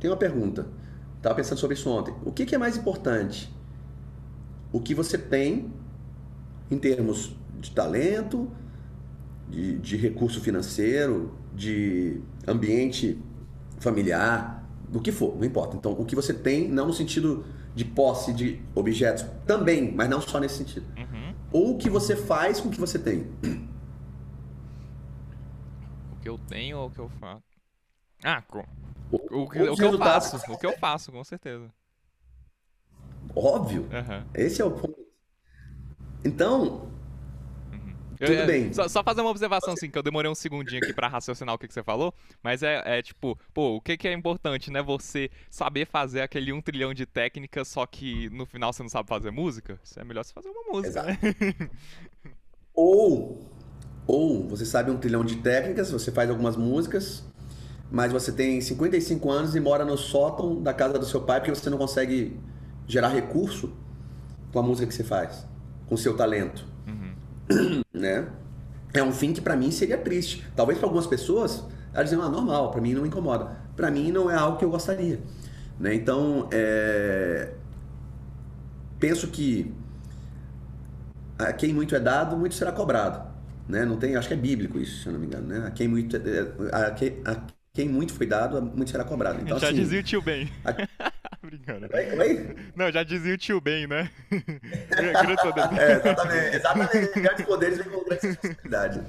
[0.00, 0.66] Tem uma pergunta.
[1.18, 2.14] Estava pensando sobre isso ontem.
[2.24, 3.52] O que, que é mais importante?
[4.72, 5.72] O que você tem
[6.70, 8.50] em termos de talento,
[9.48, 13.20] de, de recurso financeiro, de ambiente
[13.78, 15.76] familiar, do que for, não importa.
[15.76, 17.44] Então, o que você tem, não no sentido
[17.74, 20.86] de posse de objetos, também, mas não só nesse sentido.
[20.96, 21.34] Uhum.
[21.52, 23.26] Ou o que você faz com o que você tem.
[26.12, 27.44] O que eu tenho ou o que eu faço?
[28.22, 28.64] Ah, com...
[29.10, 31.70] o, o, que, o que eu faço, o que eu faço, com certeza.
[33.34, 33.82] Óbvio.
[33.82, 34.24] Uhum.
[34.34, 35.06] Esse é o ponto.
[36.24, 36.88] Então,
[38.18, 38.72] tudo eu, bem.
[38.72, 41.58] Só, só, fazer uma observação, assim, que eu demorei um segundinho aqui pra raciocinar o
[41.58, 44.82] que, que você falou, mas é, é tipo, pô, o que, que é importante, né?
[44.82, 49.08] Você saber fazer aquele um trilhão de técnicas, só que no final você não sabe
[49.08, 49.78] fazer música?
[49.84, 51.08] Isso é melhor você fazer uma música, Exato.
[51.10, 51.70] né?
[52.74, 53.48] ou,
[54.06, 57.24] ou você sabe um trilhão de técnicas, você faz algumas músicas,
[57.90, 61.54] mas você tem 55 anos e mora no sótão da casa do seu pai porque
[61.54, 62.38] você não consegue
[62.86, 63.72] gerar recurso
[64.52, 65.46] com a música que você faz,
[65.86, 66.66] com o seu talento
[67.92, 68.26] né?
[68.92, 70.46] É um fim que para mim seria triste.
[70.56, 73.50] Talvez para algumas pessoas elas dizem, ah, normal, para mim não incomoda.
[73.74, 75.20] Para mim não é algo que eu gostaria.
[75.78, 75.94] Né?
[75.94, 77.52] Então, é...
[78.98, 79.72] penso que
[81.38, 83.26] a quem muito é dado, muito será cobrado.
[83.68, 83.84] Né?
[83.84, 85.46] Não tem, acho que é bíblico isso, se eu não me engano.
[85.46, 85.66] Né?
[85.66, 87.36] A quem muito, é, a quem, a
[87.78, 89.40] quem muito foi dado, muito será cobrado.
[89.40, 90.50] Então, Já assim, dizia o tio Ben.
[90.64, 90.74] A...
[91.40, 91.88] Brincando.
[91.94, 92.56] Oi, oi?
[92.74, 94.10] Não, já dizia o tio Ben, né?
[94.32, 96.56] é, exatamente.
[96.56, 97.20] Exatamente.
[97.20, 99.00] Grandes poderes vêm com grandes responsabilidades.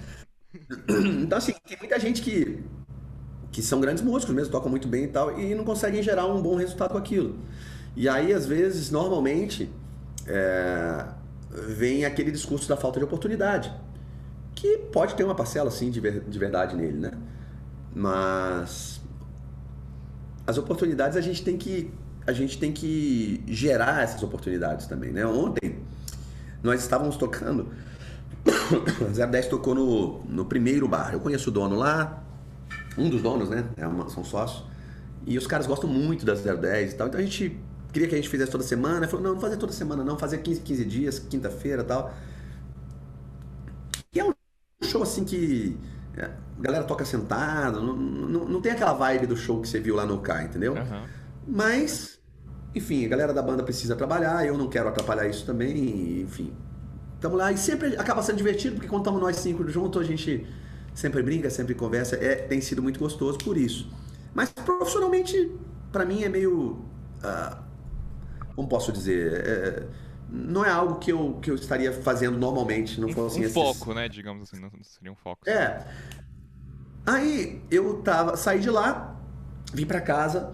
[0.87, 2.63] Então, assim, tem muita gente que,
[3.51, 6.39] que são grandes músicos mesmo, tocam muito bem e tal, e não conseguem gerar um
[6.39, 7.39] bom resultado com aquilo.
[7.95, 9.67] E aí, às vezes, normalmente,
[10.27, 11.05] é,
[11.49, 13.73] vem aquele discurso da falta de oportunidade,
[14.53, 17.11] que pode ter uma parcela, sim, de, ver, de verdade nele, né?
[17.95, 19.01] Mas
[20.45, 21.91] as oportunidades a gente tem que
[22.25, 25.25] a gente tem que gerar essas oportunidades também, né?
[25.25, 25.79] Ontem
[26.61, 27.69] nós estávamos tocando
[29.31, 31.13] 010 tocou no, no primeiro bar.
[31.13, 32.23] Eu conheço o dono lá,
[32.97, 33.65] um dos donos, né?
[33.77, 34.63] É uma, são sócios.
[35.25, 37.07] E os caras gostam muito das 010 e tal.
[37.07, 37.59] Então a gente
[37.91, 39.07] queria que a gente fizesse toda semana.
[39.07, 42.13] Falou, não, não fazer toda semana, não, fazer 15, 15 dias, quinta-feira e tal.
[44.13, 44.33] E é um
[44.83, 45.77] show assim que
[46.25, 49.95] a galera toca sentado, não, não, não, tem aquela vibe do show que você viu
[49.95, 50.73] lá no K, entendeu?
[50.73, 51.05] Uhum.
[51.47, 52.19] Mas,
[52.75, 56.53] enfim, a galera da banda precisa trabalhar, eu não quero atrapalhar isso também, enfim.
[57.19, 60.45] Tamo lá e sempre acaba sendo divertido, porque quando estamos nós cinco juntos, a gente
[60.93, 63.89] sempre brinca, sempre conversa, é, tem sido muito gostoso por isso.
[64.33, 65.51] Mas profissionalmente,
[65.91, 66.85] para mim é meio.
[67.23, 67.57] Uh,
[68.55, 69.33] como posso dizer?
[69.33, 69.83] É,
[70.31, 73.53] não é algo que eu, que eu estaria fazendo normalmente, não fosse um esses...
[73.53, 74.07] foco, né?
[74.07, 75.49] Digamos assim, não seria um foco.
[75.49, 75.85] É.
[77.05, 79.19] Aí eu tava, saí de lá,
[79.73, 80.53] vim para casa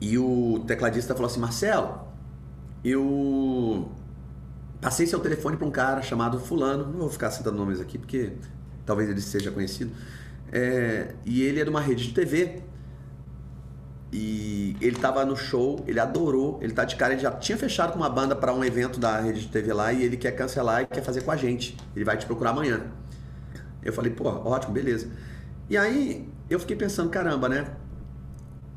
[0.00, 2.00] e o tecladista falou assim: Marcelo,
[2.84, 3.88] eu
[4.80, 8.32] passei seu telefone para um cara chamado Fulano, não vou ficar citando nomes aqui porque
[8.84, 9.92] talvez ele seja conhecido,
[10.50, 12.62] é, e ele é de uma rede de TV
[14.12, 17.92] e ele tava no show, ele adorou, ele tá de cara, ele já tinha fechado
[17.92, 20.82] com uma banda para um evento da rede de TV lá e ele quer cancelar
[20.82, 21.76] e quer fazer com a gente.
[21.94, 22.82] Ele vai te procurar amanhã.
[23.82, 25.08] Eu falei, pô, ótimo, beleza.
[25.68, 27.66] E aí eu fiquei pensando, caramba, né?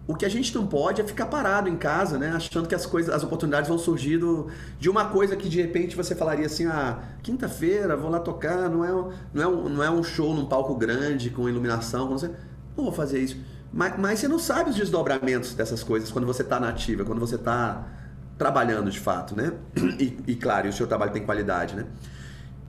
[0.05, 2.31] O que a gente não pode é ficar parado em casa, né?
[2.35, 5.95] Achando que as coisas, as oportunidades vão surgir do, de uma coisa que de repente
[5.95, 9.89] você falaria assim, ah, quinta-feira, vou lá tocar, não é, não, é um, não é
[9.89, 12.29] um show num palco grande, com iluminação, não, sei,
[12.77, 13.37] não vou fazer isso.
[13.73, 17.35] Mas, mas você não sabe os desdobramentos dessas coisas quando você está nativa, quando você
[17.35, 17.87] está
[18.37, 19.51] trabalhando de fato, né?
[19.99, 21.85] E, e, claro, o seu trabalho tem qualidade, né?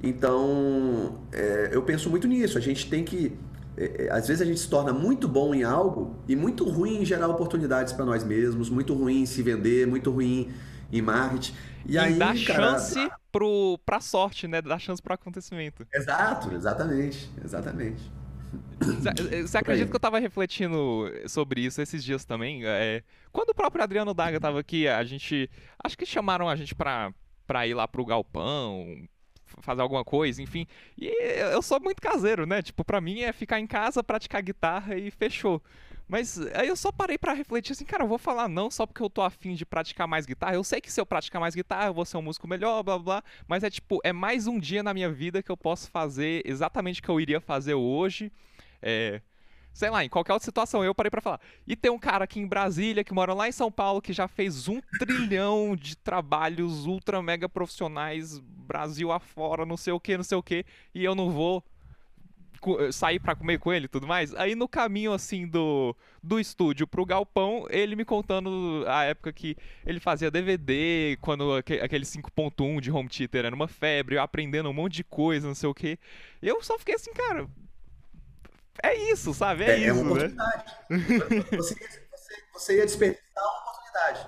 [0.02, 2.56] Então, é, eu penso muito nisso.
[2.56, 3.36] A gente tem que.
[3.76, 7.02] É, é, às vezes a gente se torna muito bom em algo e muito ruim
[7.02, 10.52] em gerar oportunidades para nós mesmos, muito ruim em se vender, muito ruim
[10.92, 11.54] em marketing.
[11.86, 14.62] E, e aí, dá cara, chance pro, pra sorte, né?
[14.62, 15.86] Dá chance pro acontecimento.
[15.92, 18.10] Exato, exatamente, exatamente.
[19.42, 22.64] Você acredita que eu tava refletindo sobre isso esses dias também?
[22.64, 23.02] É,
[23.32, 25.50] quando o próprio Adriano Daga tava aqui, a gente.
[25.82, 27.12] Acho que chamaram a gente pra,
[27.46, 29.06] pra ir lá pro galpão,
[29.60, 30.66] fazer alguma coisa, enfim.
[30.98, 31.06] E
[31.52, 32.62] eu sou muito caseiro, né?
[32.62, 35.62] Tipo, pra mim é ficar em casa, praticar guitarra e fechou.
[36.06, 39.02] Mas aí eu só parei para refletir assim, cara, eu vou falar não só porque
[39.02, 40.54] eu tô afim de praticar mais guitarra.
[40.54, 42.98] Eu sei que se eu praticar mais guitarra, eu vou ser um músico melhor, blá
[42.98, 46.42] blá, mas é tipo, é mais um dia na minha vida que eu posso fazer
[46.44, 48.30] exatamente o que eu iria fazer hoje.
[48.82, 49.22] É,
[49.72, 51.40] sei lá, em qualquer outra situação, eu parei para falar.
[51.66, 54.28] E tem um cara aqui em Brasília, que mora lá em São Paulo, que já
[54.28, 60.24] fez um trilhão de trabalhos ultra mega profissionais, Brasil afora, não sei o que, não
[60.24, 61.62] sei o que, e eu não vou
[62.92, 64.34] sair para comer com ele e tudo mais.
[64.34, 69.56] Aí no caminho assim do, do estúdio pro galpão, ele me contando a época que
[69.86, 74.72] ele fazia DVD, quando aquele 5.1 de home theater era uma febre, eu aprendendo um
[74.72, 75.98] monte de coisa, não sei o que.
[76.42, 77.46] Eu só fiquei assim, cara,
[78.82, 79.64] é isso, sabe?
[79.64, 80.10] É, é, é isso, é uma né?
[80.10, 80.64] oportunidade.
[80.90, 80.98] Né?
[81.56, 84.26] Você, você, você, ia desperdiçar uma oportunidade.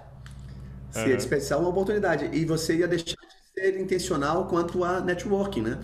[0.91, 1.09] Você uhum.
[1.09, 2.30] ia desperdiçar uma oportunidade.
[2.32, 5.80] E você ia deixar de ser intencional quanto a networking, né?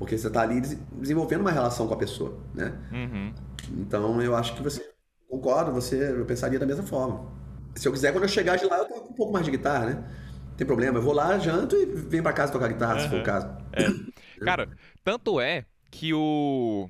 [0.00, 2.72] Porque você está ali desenvolvendo uma relação com a pessoa, né?
[2.90, 3.34] Uhum.
[3.82, 4.94] Então eu acho que você
[5.28, 7.30] concorda, você eu pensaria da mesma forma.
[7.74, 9.84] Se eu quiser, quando eu chegar de lá, eu toco um pouco mais de guitarra,
[9.84, 10.04] né?
[10.48, 13.00] Não tem problema, eu vou lá, janto e venho para casa tocar guitarra, uhum.
[13.00, 13.46] se for o caso.
[13.74, 14.42] É.
[14.42, 14.70] Cara,
[15.04, 16.88] tanto é que o.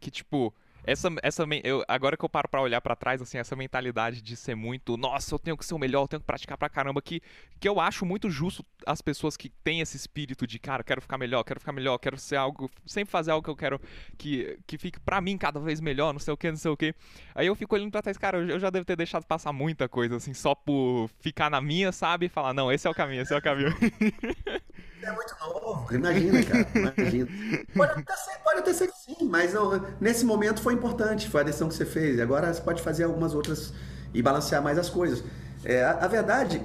[0.00, 0.52] Que tipo
[0.90, 4.36] essa, essa eu, agora que eu paro para olhar para trás, assim, essa mentalidade de
[4.36, 7.00] ser muito, nossa, eu tenho que ser o melhor, eu tenho que praticar pra caramba,
[7.00, 7.22] que,
[7.60, 11.16] que eu acho muito justo as pessoas que têm esse espírito de, cara, quero ficar
[11.16, 13.80] melhor, quero ficar melhor, quero ser algo, sempre fazer algo que eu quero
[14.18, 16.76] que, que fique pra mim cada vez melhor, não sei o que, não sei o
[16.76, 16.92] que.
[17.34, 20.16] Aí eu fico olhando pra trás, cara, eu já devo ter deixado passar muita coisa,
[20.16, 22.26] assim, só por ficar na minha, sabe?
[22.26, 23.72] E falar, não, esse é o caminho, esse é o caminho.
[25.02, 27.28] é muito novo, imagina, cara, imagina.
[27.74, 31.40] Pode até ser, pode até ser que sim, mas não, nesse momento foi importante, foi
[31.40, 32.20] a decisão que você fez.
[32.20, 33.72] Agora você pode fazer algumas outras
[34.12, 35.24] e balancear mais as coisas.
[35.64, 36.62] É, a, a, verdade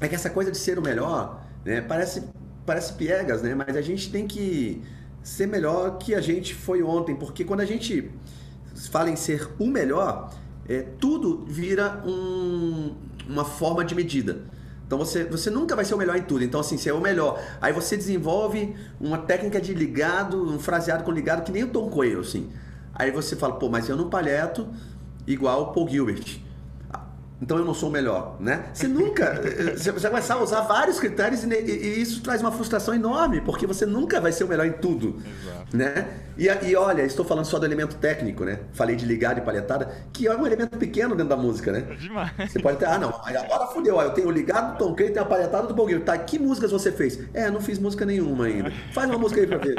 [0.00, 2.24] é que essa coisa de ser o melhor, né, parece,
[2.66, 4.82] parece piegas, né, mas a gente tem que
[5.22, 8.10] ser melhor que a gente foi ontem, porque quando a gente
[8.90, 10.32] fala em ser o melhor,
[10.68, 12.94] é, tudo vira um,
[13.28, 14.42] uma forma de medida.
[14.94, 16.44] Então você, você nunca vai ser o melhor em tudo.
[16.44, 17.42] Então, assim, você é o melhor.
[17.60, 21.90] Aí você desenvolve uma técnica de ligado, um fraseado com ligado, que nem o Tom
[21.90, 22.48] Coelho, assim.
[22.94, 24.68] Aí você fala, pô, mas eu não palheto
[25.26, 26.43] igual o Paul Gilbert
[27.44, 28.70] então eu não sou o melhor, né?
[28.72, 29.38] Você nunca,
[29.76, 33.66] você vai começar a usar vários critérios e, e, isso traz uma frustração enorme, porque
[33.66, 35.76] você nunca vai ser o melhor em tudo, Exato.
[35.76, 36.06] né?
[36.38, 38.60] E, e, olha, estou falando só do elemento técnico, né?
[38.72, 41.84] Falei de ligado e palhetada, que é um elemento pequeno dentro da música, né?
[41.90, 42.32] É demais.
[42.50, 45.26] Você pode ter, ah não, agora fudeu, eu tenho o ligado do Tom Cruise, tenho
[45.26, 46.16] a palhetada do Bogueiro, tá?
[46.16, 47.20] Que músicas você fez?
[47.34, 48.72] É, não fiz música nenhuma ainda.
[48.94, 49.74] Faz uma música aí pra ver.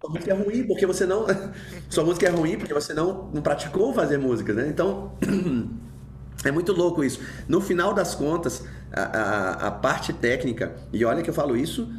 [0.00, 1.26] Sua música é ruim porque você não.
[1.90, 4.68] Sua música é ruim porque você não, não praticou fazer música, né?
[4.68, 5.18] Então.
[6.44, 7.20] É muito louco isso.
[7.48, 11.92] No final das contas, a, a, a, parte técnica, e olha que eu falo isso,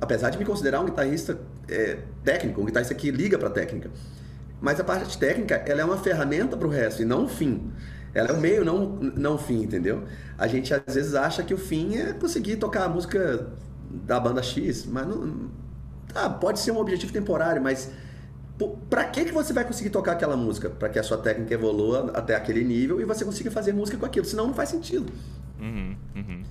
[0.00, 1.38] apesar de me considerar um guitarrista
[1.68, 3.90] é, técnico, um guitarrista que liga para técnica,
[4.60, 7.72] mas a parte técnica ela é uma ferramenta para o resto e não um fim.
[8.14, 8.86] Ela é um meio, não
[9.16, 10.04] não fim, entendeu?
[10.38, 13.48] A gente às vezes acha que o fim é conseguir tocar a música
[13.90, 15.50] da banda X, mas não,
[16.12, 17.90] tá, pode ser um objetivo temporário, mas
[18.68, 20.68] para que, que você vai conseguir tocar aquela música?
[20.70, 24.06] Para que a sua técnica evolua até aquele nível e você consiga fazer música com
[24.06, 24.26] aquilo.
[24.26, 25.12] Senão não faz sentido.
[25.60, 26.42] Uhum, uhum.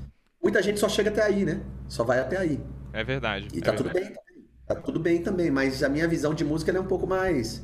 [0.41, 1.61] Muita gente só chega até aí, né?
[1.87, 2.59] Só vai até aí.
[2.93, 3.47] É verdade.
[3.53, 3.77] E é tá verdade.
[3.77, 4.45] tudo bem também.
[4.65, 7.63] Tá tudo bem também, mas a minha visão de música é um pouco mais.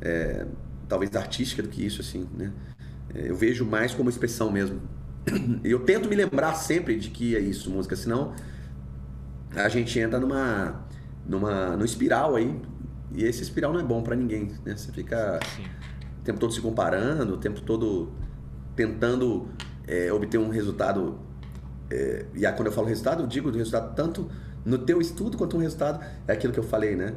[0.00, 0.46] É,
[0.88, 2.52] talvez artística do que isso, assim, né?
[3.14, 4.80] É, eu vejo mais como expressão mesmo.
[5.64, 8.32] Eu tento me lembrar sempre de que é isso, música, senão
[9.56, 10.86] a gente entra numa,
[11.26, 12.54] numa, numa espiral aí
[13.12, 14.76] e esse espiral não é bom para ninguém, né?
[14.76, 15.64] Você fica Sim.
[16.20, 18.12] o tempo todo se comparando, o tempo todo
[18.74, 19.48] tentando
[19.86, 21.18] é, obter um resultado.
[21.90, 24.30] É, e aí, quando eu falo resultado, eu digo resultado tanto
[24.64, 26.04] no teu estudo quanto um resultado.
[26.26, 27.14] É aquilo que eu falei, né?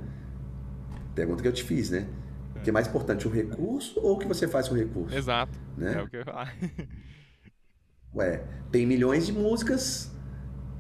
[1.15, 2.07] Pergunta que eu te fiz, né?
[2.55, 5.15] O que é mais importante, o recurso ou o que você faz com o recurso?
[5.15, 5.57] Exato.
[5.77, 5.95] Né?
[5.95, 6.53] É o que eu falar.
[8.13, 10.11] Ué, tem milhões de músicas,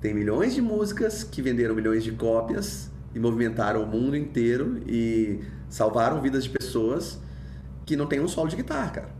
[0.01, 5.43] tem milhões de músicas que venderam milhões de cópias e movimentaram o mundo inteiro e
[5.69, 7.21] salvaram vidas de pessoas
[7.85, 9.19] que não tem um solo de guitarra, cara.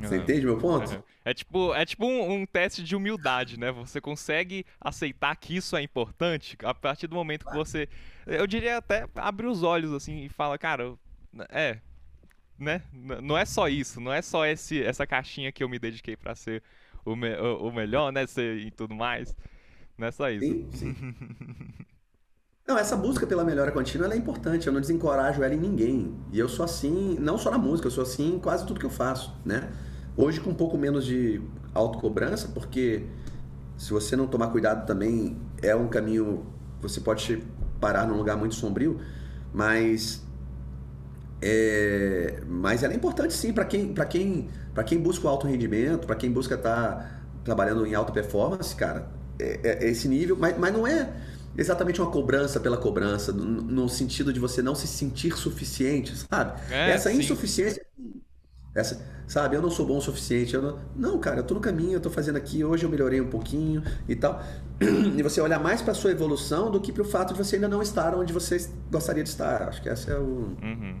[0.00, 0.22] Você uhum.
[0.22, 0.90] entende meu ponto?
[0.90, 1.02] Uhum.
[1.24, 3.70] É tipo, é tipo um, um, teste de humildade, né?
[3.72, 7.88] Você consegue aceitar que isso é importante a partir do momento que você,
[8.26, 10.94] eu diria até abre os olhos assim e fala, cara,
[11.50, 11.80] é,
[12.58, 12.82] né?
[12.92, 16.34] Não é só isso, não é só esse, essa caixinha que eu me dediquei para
[16.34, 16.62] ser
[17.04, 18.26] o, me, o, o melhor, né?
[18.26, 19.36] Ser, e tudo mais.
[19.98, 20.46] Não é só isso.
[20.46, 20.94] Sim, sim.
[22.68, 26.14] Não, essa busca pela melhora contínua ela é importante, eu não desencorajo ela em ninguém.
[26.30, 28.84] E eu sou assim, não só na música, eu sou assim em quase tudo que
[28.84, 29.70] eu faço, né?
[30.14, 31.40] Hoje com um pouco menos de
[31.72, 33.06] autocobrança, porque
[33.78, 36.44] se você não tomar cuidado também, é um caminho,
[36.78, 37.42] você pode
[37.80, 39.00] parar num lugar muito sombrio,
[39.50, 40.22] mas
[41.40, 45.46] é, mas ela é importante sim para quem, para quem, para quem busca o alto
[45.46, 49.08] rendimento, para quem busca estar tá trabalhando em alta performance, cara.
[49.40, 51.08] É, é, é esse nível, mas, mas não é
[51.56, 56.60] exatamente uma cobrança pela cobrança, no, no, sentido de você não se sentir suficiente, sabe?
[56.70, 57.18] É, essa sim.
[57.18, 57.84] insuficiência.
[58.74, 60.54] Essa, sabe, eu não sou bom o suficiente.
[60.54, 63.20] Eu não, não, cara, eu tô no caminho, eu tô fazendo aqui, hoje eu melhorei
[63.20, 64.42] um pouquinho e tal.
[65.16, 67.66] E você olhar mais para sua evolução do que para o fato de você ainda
[67.66, 69.62] não estar onde você gostaria de estar.
[69.62, 70.56] Acho que essa é o.
[70.62, 71.00] Uhum.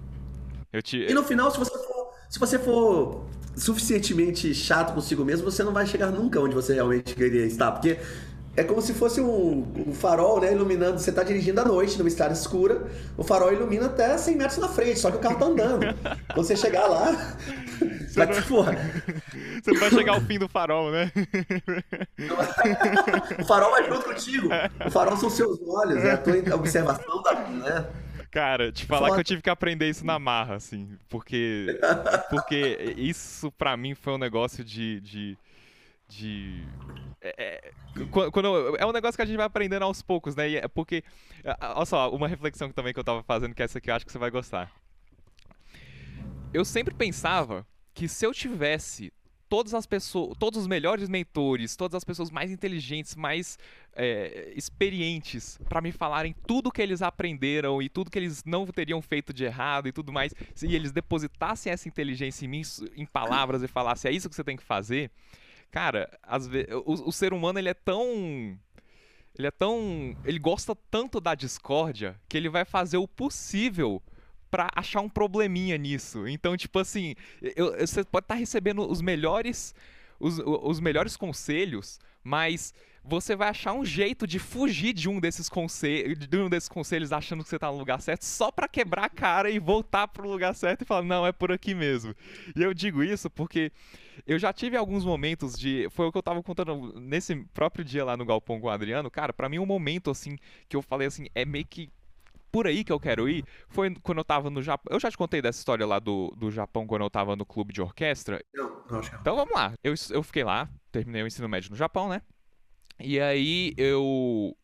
[0.82, 1.06] Te...
[1.08, 3.24] E no final, se você for, se você for
[3.56, 7.70] suficientemente chato consigo mesmo, você não vai chegar nunca onde você realmente queria estar.
[7.70, 7.98] Porque
[8.58, 10.98] é como se fosse um, um, farol, né, iluminando.
[10.98, 14.68] Você está dirigindo à noite, numa estrada escura, o farol ilumina até 100 metros na
[14.68, 15.86] frente, só que o carro tá andando.
[16.34, 17.36] Quando você chegar lá,
[17.78, 18.42] você vai, não...
[18.42, 18.76] porra.
[19.62, 21.12] Você não vai chegar ao fim do farol, né?
[23.38, 24.48] o farol vai junto contigo.
[24.84, 27.86] O farol são seus olhos, é a tua observação da, né?
[28.28, 31.78] Cara, te falar que eu tive que aprender isso na marra, assim, porque
[32.28, 35.38] porque isso para mim foi um negócio de, de
[36.08, 36.64] de.
[37.20, 37.72] É, é,
[38.30, 40.54] quando, é um negócio que a gente vai aprendendo aos poucos, né?
[40.54, 41.02] É porque.
[41.60, 44.06] Olha só, uma reflexão também que eu tava fazendo, que é essa aqui eu acho
[44.06, 44.70] que você vai gostar.
[46.52, 49.12] Eu sempre pensava que se eu tivesse
[49.48, 53.58] todas as pessoas, todos os melhores mentores, todas as pessoas mais inteligentes, mais
[53.94, 59.00] é, experientes para me falarem tudo que eles aprenderam e tudo que eles não teriam
[59.00, 62.62] feito de errado e tudo mais, e eles depositassem essa inteligência em mim
[62.96, 65.10] em palavras e falassem é isso que você tem que fazer,
[65.70, 68.58] Cara, às vezes, o, o ser humano ele é tão
[69.38, 70.16] ele é tão.
[70.24, 74.02] Ele gosta tanto da discórdia que ele vai fazer o possível
[74.50, 76.26] para achar um probleminha nisso.
[76.26, 79.74] Então, tipo assim, eu, você pode estar tá recebendo os melhores.
[80.18, 82.74] Os, os melhores conselhos, mas
[83.08, 87.10] você vai achar um jeito de fugir de um desses conselhos, de um desses conselhos
[87.10, 90.28] achando que você tá no lugar certo, só para quebrar a cara e voltar pro
[90.28, 92.14] lugar certo e falar, não, é por aqui mesmo.
[92.54, 93.72] E eu digo isso porque
[94.26, 95.88] eu já tive alguns momentos de.
[95.90, 99.10] Foi o que eu tava contando nesse próprio dia lá no Galpão com o Adriano.
[99.10, 100.36] Cara, para mim um momento assim
[100.68, 101.90] que eu falei assim, é meio que
[102.50, 104.92] por aí que eu quero ir foi quando eu tava no Japão.
[104.92, 107.72] Eu já te contei dessa história lá do, do Japão quando eu tava no clube
[107.72, 108.42] de orquestra.
[108.54, 109.74] Não, não acho que Então vamos lá.
[109.82, 112.22] Eu, eu fiquei lá, terminei o ensino médio no Japão, né?
[113.00, 114.56] E aí eu.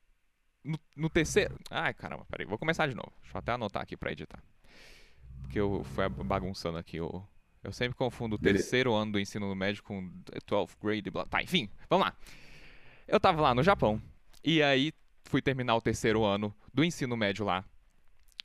[0.64, 1.56] No, no terceiro.
[1.70, 3.12] Ai, caramba, peraí, vou começar de novo.
[3.20, 4.42] Deixa eu até anotar aqui pra editar.
[5.42, 7.22] Porque eu fui bagunçando aqui o.
[7.62, 10.10] Eu sempre confundo o terceiro ano do ensino médio com
[10.46, 11.10] 12th grade.
[11.10, 11.24] Blá.
[11.24, 12.14] Tá, enfim, vamos lá.
[13.06, 14.00] Eu tava lá no Japão.
[14.42, 14.92] E aí
[15.24, 17.64] fui terminar o terceiro ano do ensino médio lá.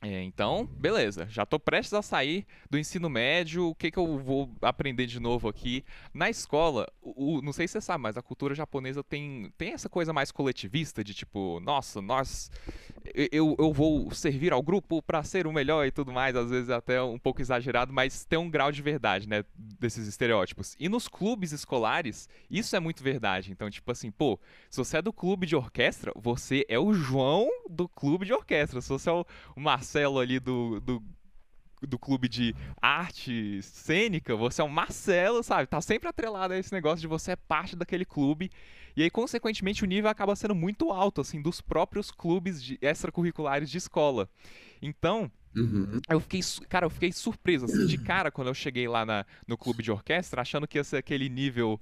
[0.02, 3.66] É, então, beleza, já estou prestes a sair do ensino médio.
[3.68, 5.84] O que, que eu vou aprender de novo aqui?
[6.14, 9.90] Na escola, o, não sei se você sabe, mas a cultura japonesa tem, tem essa
[9.90, 12.50] coisa mais coletivista de tipo, nossa, nós.
[13.14, 16.70] Eu, eu vou servir ao grupo para ser o melhor e tudo mais, às vezes
[16.70, 19.44] até um pouco exagerado, mas tem um grau de verdade, né?
[19.54, 20.76] Desses estereótipos.
[20.80, 23.52] E nos clubes escolares, isso é muito verdade.
[23.52, 24.40] Então, tipo assim, pô,
[24.70, 28.80] se você é do clube de orquestra, você é o João do clube de orquestra.
[28.80, 31.02] Se você é o, o Marcelo Marcelo ali do, do,
[31.82, 35.66] do clube de arte cênica, você é um Marcelo, sabe?
[35.66, 38.50] Tá sempre atrelado a esse negócio de você é parte daquele clube.
[38.96, 43.68] E aí, consequentemente, o nível acaba sendo muito alto, assim, dos próprios clubes de extracurriculares
[43.68, 44.28] de escola.
[44.80, 46.00] Então, uhum.
[46.08, 49.58] eu fiquei, cara, eu fiquei surpreso, assim, de cara quando eu cheguei lá na, no
[49.58, 51.80] clube de orquestra, achando que ia ser aquele nível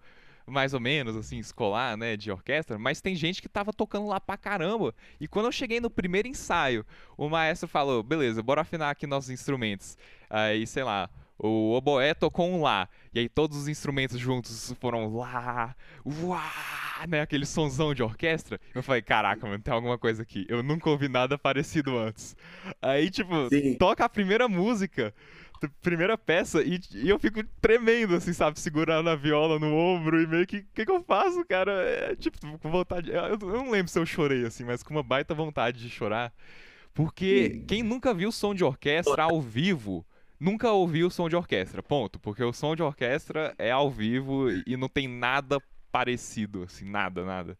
[0.49, 4.21] mais ou menos, assim, escolar, né, de orquestra, mas tem gente que tava tocando lá
[4.21, 4.95] pra caramba.
[5.21, 6.85] E quando eu cheguei no primeiro ensaio,
[7.17, 9.97] o maestro falou: beleza, bora afinar aqui nossos instrumentos.
[10.31, 12.89] Aí, sei lá, o oboé tocou um lá.
[13.15, 15.75] E aí todos os instrumentos juntos foram lá,
[16.05, 17.21] uá, né?
[17.21, 18.61] Aquele sonzão de orquestra.
[18.75, 20.45] Eu falei, caraca, mano, tem alguma coisa aqui.
[20.49, 22.37] Eu nunca ouvi nada parecido antes.
[22.83, 23.77] Aí, tipo, Sim.
[23.77, 25.15] toca a primeira música
[25.83, 28.61] primeira peça e, e, eu fico tremendo, assim, sabe?
[28.61, 30.59] Segurando a viola no ombro e meio que.
[30.59, 31.73] O que, que eu faço, cara?
[31.73, 33.11] É tipo, com vontade.
[33.11, 36.33] Eu, eu, não lembro se eu chorei, assim, mas com uma baita vontade de chorar.
[36.95, 40.05] Porque quem nunca viu som de orquestra ao vivo
[40.41, 42.19] nunca ouviu som de orquestra, ponto.
[42.19, 47.25] Porque o som de orquestra é ao vivo e não tem nada parecido, assim, nada,
[47.25, 47.59] nada.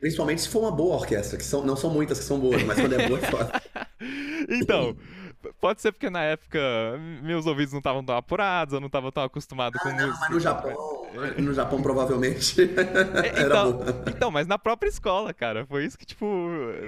[0.00, 2.80] Principalmente se for uma boa orquestra, que são, não são muitas que são boas, mas
[2.80, 3.62] quando é boa é foda.
[4.50, 4.96] então,
[5.60, 6.60] Pode ser porque na época
[7.22, 10.18] meus ouvidos não estavam tão apurados, eu não estava tão acostumado ah, com não, música.
[10.20, 11.06] Mas no Japão,
[11.38, 12.62] no Japão provavelmente.
[12.62, 15.66] É, então, então, mas na própria escola, cara.
[15.66, 16.26] Foi isso que, tipo,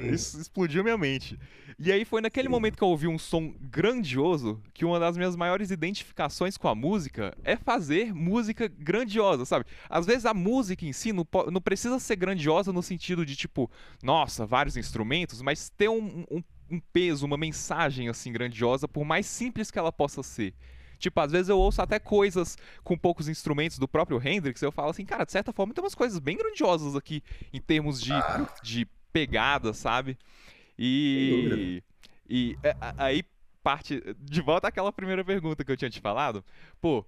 [0.03, 1.39] isso explodiu minha mente.
[1.79, 5.35] E aí foi naquele momento que eu ouvi um som grandioso que uma das minhas
[5.35, 9.65] maiores identificações com a música é fazer música grandiosa, sabe?
[9.89, 13.71] Às vezes a música em si não, não precisa ser grandiosa no sentido de, tipo,
[14.03, 19.27] nossa, vários instrumentos, mas ter um, um, um peso, uma mensagem assim grandiosa, por mais
[19.27, 20.55] simples que ela possa ser.
[20.99, 24.91] Tipo, às vezes eu ouço até coisas com poucos instrumentos do próprio Hendrix, eu falo
[24.91, 28.13] assim, cara, de certa forma tem umas coisas bem grandiosas aqui em termos de,
[28.63, 30.19] de pegada, sabe?
[30.79, 31.83] E.
[32.29, 33.23] E é, aí
[33.63, 34.03] parte.
[34.19, 36.45] De volta àquela primeira pergunta que eu tinha te falado.
[36.81, 37.05] Pô,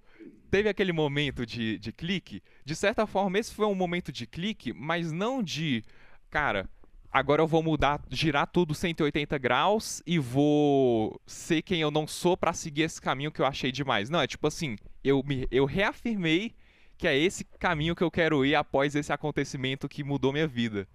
[0.49, 2.41] teve aquele momento de, de clique.
[2.65, 5.83] De certa forma, esse foi um momento de clique, mas não de.
[6.29, 6.69] Cara,
[7.17, 12.37] agora eu vou mudar, girar tudo 180 graus e vou ser quem eu não sou
[12.37, 14.09] para seguir esse caminho que eu achei demais.
[14.09, 16.53] Não, é tipo assim, eu, me, eu reafirmei
[16.97, 20.87] que é esse caminho que eu quero ir após esse acontecimento que mudou minha vida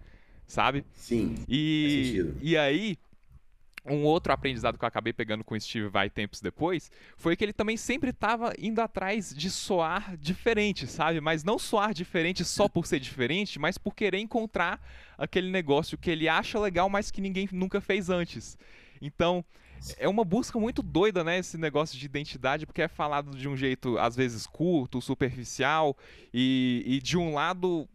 [0.46, 0.84] sabe?
[0.92, 1.34] Sim.
[1.48, 2.98] E, e aí,
[3.84, 7.44] um outro aprendizado que eu acabei pegando com o Steve Vai tempos depois foi que
[7.44, 11.20] ele também sempre estava indo atrás de soar diferente, sabe?
[11.20, 14.80] Mas não soar diferente só por ser diferente, mas por querer encontrar
[15.18, 18.56] aquele negócio que ele acha legal, mas que ninguém nunca fez antes.
[19.00, 19.44] Então,
[19.98, 21.38] é uma busca muito doida, né?
[21.38, 25.96] Esse negócio de identidade, porque é falado de um jeito, às vezes, curto, superficial,
[26.32, 27.88] e, e de um lado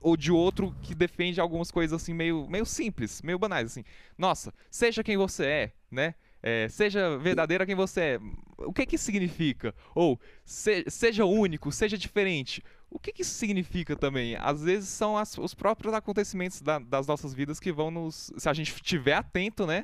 [0.00, 3.84] ou de outro que defende algumas coisas assim meio, meio simples, meio banais, assim.
[4.16, 6.14] Nossa, seja quem você é, né?
[6.42, 8.20] É, seja verdadeira quem você é.
[8.58, 9.74] O que que significa?
[9.94, 12.62] Ou se, seja único, seja diferente.
[12.90, 14.36] O que que isso significa também?
[14.36, 18.48] Às vezes são as, os próprios acontecimentos da, das nossas vidas que vão nos, se
[18.48, 19.82] a gente estiver atento, né,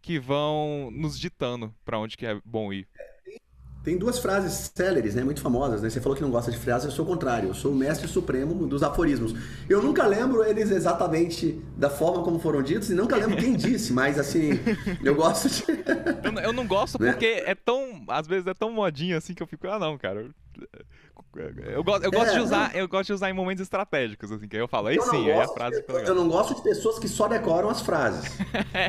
[0.00, 2.88] que vão nos ditando para onde que é bom ir.
[3.86, 5.88] Tem duas frases céleres, né, muito famosas, né?
[5.88, 8.08] Você falou que não gosta de frases, eu sou o contrário, eu sou o mestre
[8.08, 9.32] supremo dos aforismos.
[9.68, 13.92] Eu nunca lembro eles exatamente da forma como foram ditos e nunca lembro quem disse,
[13.92, 14.58] mas assim,
[15.04, 15.62] eu gosto de...
[15.70, 17.12] eu, eu, não gosto né?
[17.12, 20.30] porque é tão, às vezes é tão modinho assim que eu fico, ah não, cara,
[21.38, 22.80] eu, gosto, eu gosto é, de usar, não...
[22.80, 25.40] eu gosto de usar em momentos estratégicos, assim, que aí eu falo, aí sim, aí
[25.40, 28.30] a frase de, Eu não gosto de pessoas que só decoram as frases.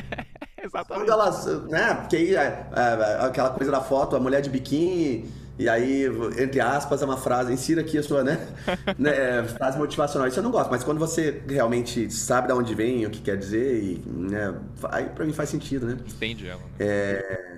[0.61, 1.05] Exatamente.
[1.05, 5.29] Quando elas, né, porque aí é, é, aquela coisa da foto, a mulher de biquíni,
[5.59, 6.05] e aí,
[6.37, 8.47] entre aspas, é uma frase, insira aqui a sua, né,
[8.97, 10.27] né frase motivacional.
[10.27, 13.37] Isso eu não gosto, mas quando você realmente sabe de onde vem, o que quer
[13.37, 14.53] dizer, e, né,
[14.91, 15.97] aí pra mim faz sentido, né?
[16.05, 16.61] Entende ela.
[16.61, 16.67] Né?
[16.79, 17.57] É...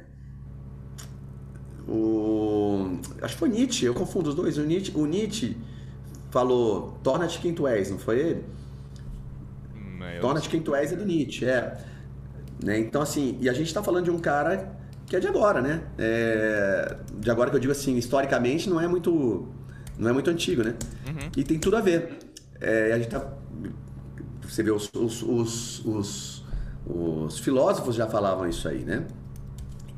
[1.89, 2.99] O...
[3.21, 4.57] Acho que foi Nietzsche, eu confundo os dois.
[4.57, 5.57] O Nietzsche, o Nietzsche
[6.29, 8.45] falou, torna-te quem tu és, não foi ele?
[9.75, 11.77] Hum, torna-te quem tu és é do Nietzsche, é.
[12.63, 12.77] Né?
[12.77, 14.77] Então, assim, e a gente está falando de um cara
[15.07, 15.81] que é de agora, né?
[15.97, 19.47] É, de agora que eu digo assim, historicamente não é muito,
[19.97, 20.75] não é muito antigo, né?
[21.07, 21.31] Uhum.
[21.35, 22.19] E tem tudo a ver.
[22.61, 23.33] É, a gente tá,
[24.43, 26.45] você vê, os, os, os, os,
[26.85, 29.07] os filósofos já falavam isso aí, né?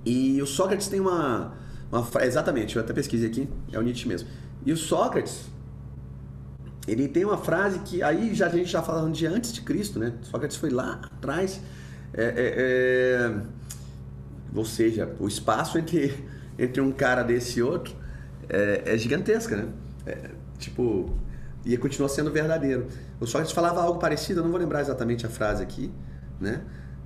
[0.06, 1.54] E o Sócrates tem uma,
[2.22, 4.28] exatamente, eu até pesquisei aqui, é o Nietzsche mesmo.
[4.66, 5.46] E o Sócrates,
[6.88, 10.00] ele tem uma frase que aí já a gente já falando de antes de Cristo,
[10.00, 10.14] né?
[10.24, 11.62] Sócrates foi lá atrás
[12.14, 13.42] é, é, é,
[14.54, 16.14] ou seja, o espaço entre,
[16.58, 17.96] entre um cara desse e outro
[18.50, 19.68] é, é gigantesca, né?
[20.06, 21.16] É, tipo,
[21.66, 22.88] e continua sendo verdadeiro.
[23.20, 25.92] O Sócrates falava algo parecido, eu não vou lembrar exatamente a frase aqui,
[26.39, 26.62] né?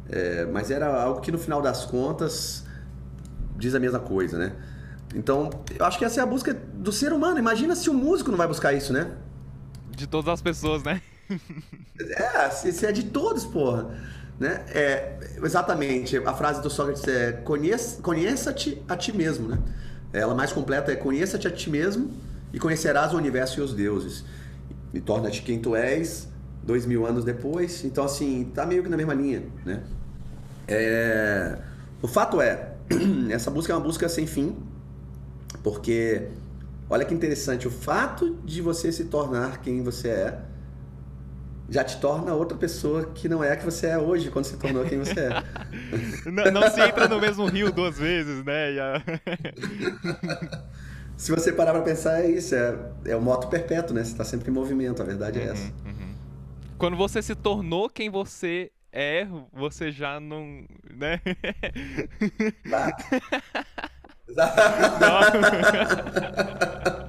[0.09, 2.65] É, mas era algo que no final das contas
[3.57, 4.53] diz a mesma coisa, né?
[5.13, 7.37] Então, eu acho que essa é a busca do ser humano.
[7.37, 9.11] Imagina se o músico não vai buscar isso, né?
[9.91, 11.01] De todas as pessoas, né?
[11.99, 13.95] é, se, é de todos, porra.
[14.39, 14.65] Né?
[14.69, 17.31] É, exatamente, a frase do Sócrates é
[18.03, 19.47] conheça-te a ti mesmo.
[19.47, 19.59] Né?
[20.11, 22.11] Ela mais completa é conheça-te a ti mesmo
[22.51, 24.25] e conhecerás o universo e os deuses.
[24.93, 26.27] E torna-te quem tu és
[26.63, 27.83] dois mil anos depois.
[27.85, 29.43] Então, assim, tá meio que na mesma linha.
[29.65, 29.81] Né?
[30.67, 31.57] É,
[32.01, 32.73] o fato é,
[33.29, 34.55] essa busca é uma busca sem fim,
[35.65, 36.27] porque
[36.87, 40.39] olha que interessante, o fato de você se tornar quem você é
[41.67, 44.57] já te torna outra pessoa que não é a que você é hoje, quando se
[44.57, 45.29] tornou quem você é.
[46.29, 48.79] não, não, se entra no mesmo rio duas vezes, né?
[48.79, 49.01] A...
[51.17, 52.53] se você parar pra pensar, é isso.
[52.53, 54.03] É, é o moto perpétuo, né?
[54.03, 55.73] Você tá sempre em movimento, a verdade é uhum, essa.
[55.83, 56.13] Uhum.
[56.77, 60.63] Quando você se tornou quem você é, você já não.
[60.93, 61.19] né?
[64.27, 65.95] Exatamente.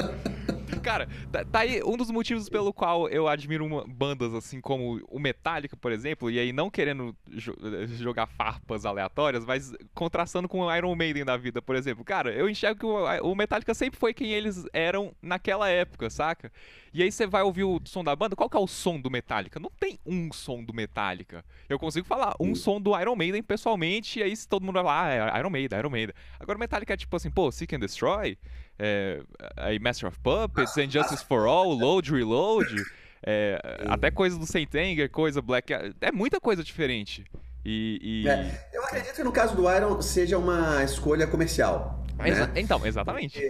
[0.87, 5.05] Cara, tá, tá, aí um dos motivos pelo qual eu admiro uma, bandas assim como
[5.09, 7.57] o Metallica, por exemplo, e aí não querendo jo
[7.97, 12.05] jogar farpas aleatórias, mas contrastando com o Iron Maiden da vida, por exemplo.
[12.05, 16.53] Cara, eu enxergo que o, o Metallica sempre foi quem eles eram naquela época, saca?
[16.95, 19.11] E aí você vai ouvir o som da banda, qual que é o som do
[19.11, 19.59] Metallica?
[19.59, 21.45] Não tem um som do Metallica.
[21.69, 25.05] Eu consigo falar um som do Iron Maiden pessoalmente, e aí todo mundo vai falar,
[25.05, 26.15] ah, é Iron Maiden, Iron Maiden.
[26.39, 28.39] Agora o Metallica é tipo assim, pô, Seek and Destroy,
[28.79, 29.21] é,
[29.57, 32.85] aí Master of Puppets, Injustice for All, Load, Reload,
[33.23, 35.73] é, até coisa do Saint Anger, coisa Black...
[35.73, 37.25] É muita coisa diferente.
[37.65, 38.29] E, e...
[38.29, 42.05] É, eu acredito que no caso do Iron seja uma escolha comercial.
[42.19, 42.53] Né?
[42.57, 43.39] Então, exatamente.
[43.39, 43.49] É,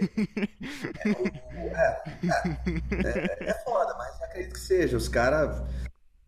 [1.55, 2.01] é,
[2.91, 4.97] é, é, foda, mas acredito que seja.
[4.97, 5.61] Os caras.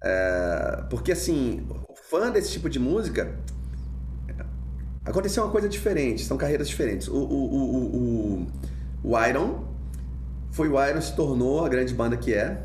[0.01, 3.35] É, porque assim, o fã desse tipo de música.
[5.03, 7.07] Aconteceu uma coisa diferente, são carreiras diferentes.
[7.07, 8.47] O, o, o, o,
[9.03, 9.69] o Iron
[10.51, 12.63] foi o Iron se tornou a grande banda que é.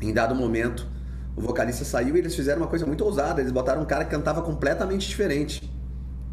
[0.00, 0.86] Em dado momento,
[1.34, 3.40] o vocalista saiu e eles fizeram uma coisa muito ousada.
[3.40, 5.68] Eles botaram um cara que cantava completamente diferente.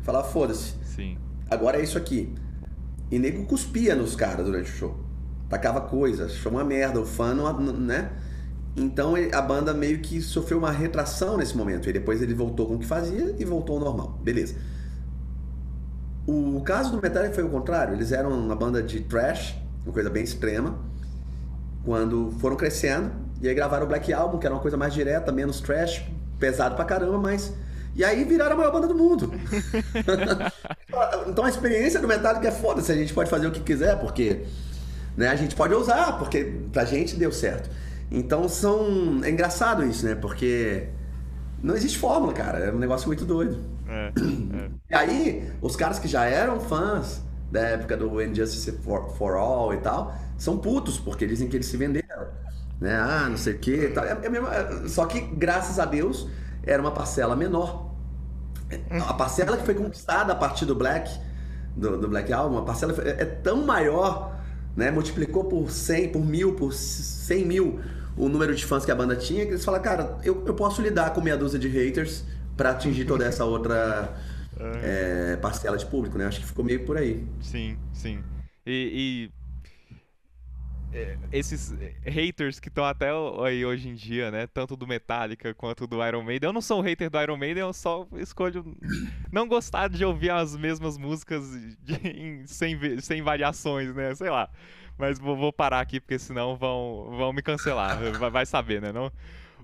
[0.03, 0.73] Falar, foda-se.
[0.95, 1.17] Sim.
[1.49, 2.33] Agora é isso aqui.
[3.09, 4.95] E nego cuspia nos caras durante o show.
[5.49, 8.11] Tacava coisas, achou uma merda, o fã não, né?
[8.75, 11.89] Então a banda meio que sofreu uma retração nesse momento.
[11.89, 14.19] E depois ele voltou com o que fazia e voltou ao normal.
[14.21, 14.55] Beleza.
[16.27, 17.93] O caso do Metallica foi o contrário.
[17.93, 19.55] Eles eram uma banda de trash,
[19.85, 20.77] uma coisa bem extrema.
[21.83, 23.11] Quando foram crescendo,
[23.41, 26.03] e aí gravaram o Black Album, que era uma coisa mais direta, menos trash,
[26.39, 27.53] pesado pra caramba, mas
[27.95, 29.31] e aí viraram a maior banda do mundo.
[31.27, 33.97] então a experiência do Metallica é foda, se a gente pode fazer o que quiser,
[33.99, 34.45] porque
[35.15, 37.69] né, a gente pode usar, porque pra gente deu certo.
[38.11, 39.21] Então são.
[39.23, 40.15] É engraçado isso, né?
[40.15, 40.87] Porque
[41.63, 42.59] não existe fórmula, cara.
[42.59, 43.57] É um negócio muito doido.
[43.87, 44.69] É, é.
[44.89, 47.21] E aí, os caras que já eram fãs
[47.51, 51.67] da época do Injustice for, for All e tal, são putos, porque dizem que eles
[51.67, 52.27] se venderam.
[52.79, 52.95] Né?
[52.95, 53.91] Ah, não sei o quê.
[53.93, 54.03] Tal.
[54.03, 56.27] É, é mesmo, é, só que, graças a Deus,
[56.63, 57.93] era uma parcela menor.
[59.07, 61.09] A parcela que foi conquistada a partir do Black,
[61.75, 64.35] do, do Black Album, a parcela é, é tão maior,
[64.75, 64.91] né?
[64.91, 67.79] Multiplicou por 100, por mil, por 100 mil
[68.17, 70.81] o número de fãs que a banda tinha, que eles falaram, cara, eu, eu posso
[70.81, 72.23] lidar com meia dúzia de haters
[72.55, 74.15] para atingir toda essa outra
[74.81, 76.25] é, parcela de público, né?
[76.25, 77.25] Acho que ficou meio por aí.
[77.41, 78.23] Sim, sim.
[78.65, 79.29] E,
[80.91, 83.09] e é, esses haters que estão até
[83.43, 84.47] aí hoje em dia, né?
[84.47, 86.47] Tanto do Metallica quanto do Iron Maiden.
[86.47, 88.75] Eu não sou um hater do Iron Maiden, eu só escolho
[89.29, 91.43] não gostar de ouvir as mesmas músicas
[91.81, 94.15] de, em, sem, sem variações, né?
[94.15, 94.49] Sei lá.
[94.97, 97.99] Mas vou, vou, parar aqui porque senão vão, vão me cancelar.
[98.13, 98.93] Vai, vai saber, né?
[98.93, 99.11] Não?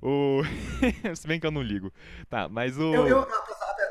[0.02, 0.42] O...
[1.16, 1.92] Se bem que eu não ligo.
[2.30, 2.94] Tá, mas o.
[2.94, 3.28] Eu, eu,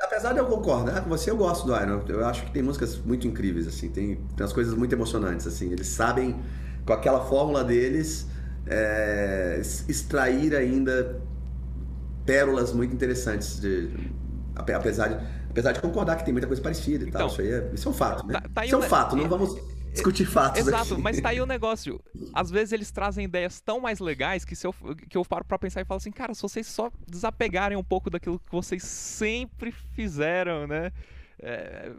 [0.03, 2.03] apesar de eu concordar com você, eu gosto do Iron.
[2.09, 3.89] Eu acho que tem músicas muito incríveis, assim.
[3.89, 5.71] Tem, tem umas coisas muito emocionantes, assim.
[5.73, 6.41] Eles sabem
[6.85, 8.27] com aquela fórmula deles,
[8.67, 11.21] é, extrair ainda
[12.27, 13.91] pérolas muito interessantes, de,
[14.57, 17.29] apesar, de, apesar de concordar que tem muita coisa parecida e então, tal.
[17.29, 18.35] Isso, aí é, isso é um fato, né?
[18.35, 19.57] Tá, tá isso é um fato, não vamos
[19.93, 21.03] discutir fatos Exato, aqui.
[21.03, 22.01] mas tá aí o negócio.
[22.33, 24.75] Às vezes eles trazem ideias tão mais legais que, se eu,
[25.09, 28.11] que eu paro pra pensar e falo assim, cara, se vocês só desapegarem um pouco
[28.11, 30.93] daquilo que vocês sempre fizeram, né?
[31.43, 31.91] É.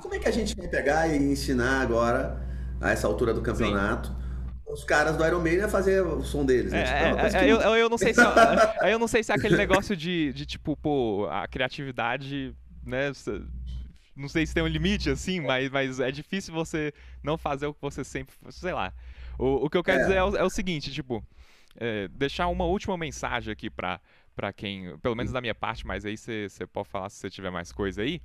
[0.00, 2.46] Como é que a gente vai pegar e ensinar agora
[2.80, 4.08] a essa altura do campeonato.
[4.08, 4.28] Sim.
[4.66, 6.82] Os caras do Iron Maiden a fazer o som deles, né?
[6.82, 9.34] É, tipo, é, é, eu, eu, não sei se é, eu não sei se é
[9.34, 12.54] aquele negócio de, de tipo, pô, a criatividade,
[12.84, 13.10] né?
[14.18, 16.92] Não sei se tem um limite assim, mas, mas é difícil você
[17.22, 18.34] não fazer o que você sempre.
[18.50, 18.92] Sei lá.
[19.38, 20.02] O, o que eu quero é.
[20.02, 21.24] dizer é o, é o, seguinte, tipo,
[21.76, 24.00] é, deixar uma última mensagem aqui pra,
[24.34, 24.98] pra quem.
[24.98, 28.02] Pelo menos da minha parte, mas aí você pode falar se você tiver mais coisa
[28.02, 28.20] aí.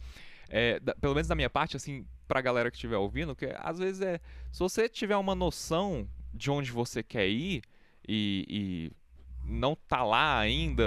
[0.50, 3.78] É, da, pelo menos da minha parte, assim, pra galera que estiver ouvindo, que às
[3.78, 4.20] vezes é.
[4.52, 7.62] Se você tiver uma noção de onde você quer ir
[8.08, 8.92] e, e
[9.46, 10.84] não tá lá ainda.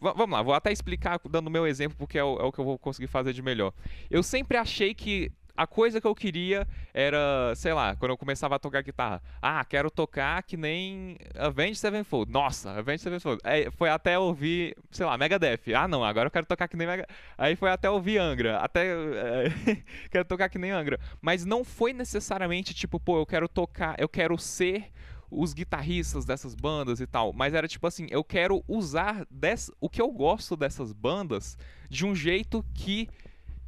[0.00, 2.58] Vamos lá, vou até explicar dando o meu exemplo, porque é o, é o que
[2.58, 3.72] eu vou conseguir fazer de melhor.
[4.10, 8.56] Eu sempre achei que a coisa que eu queria era, sei lá, quando eu começava
[8.56, 12.32] a tocar guitarra, ah, quero tocar que nem Avenged Sevenfold.
[12.32, 13.40] Nossa, Avenged Sevenfold.
[13.44, 15.74] Aí foi até ouvir, sei lá, Megadeth.
[15.76, 17.06] Ah, não, agora eu quero tocar que nem Mega...
[17.36, 21.92] Aí foi até ouvir Angra, até é, quero tocar que nem Angra, mas não foi
[21.92, 24.90] necessariamente tipo, pô, eu quero tocar, eu quero ser
[25.30, 29.70] os guitarristas dessas bandas e tal, mas era tipo assim, eu quero usar des...
[29.80, 31.56] o que eu gosto dessas bandas
[31.88, 33.08] de um jeito que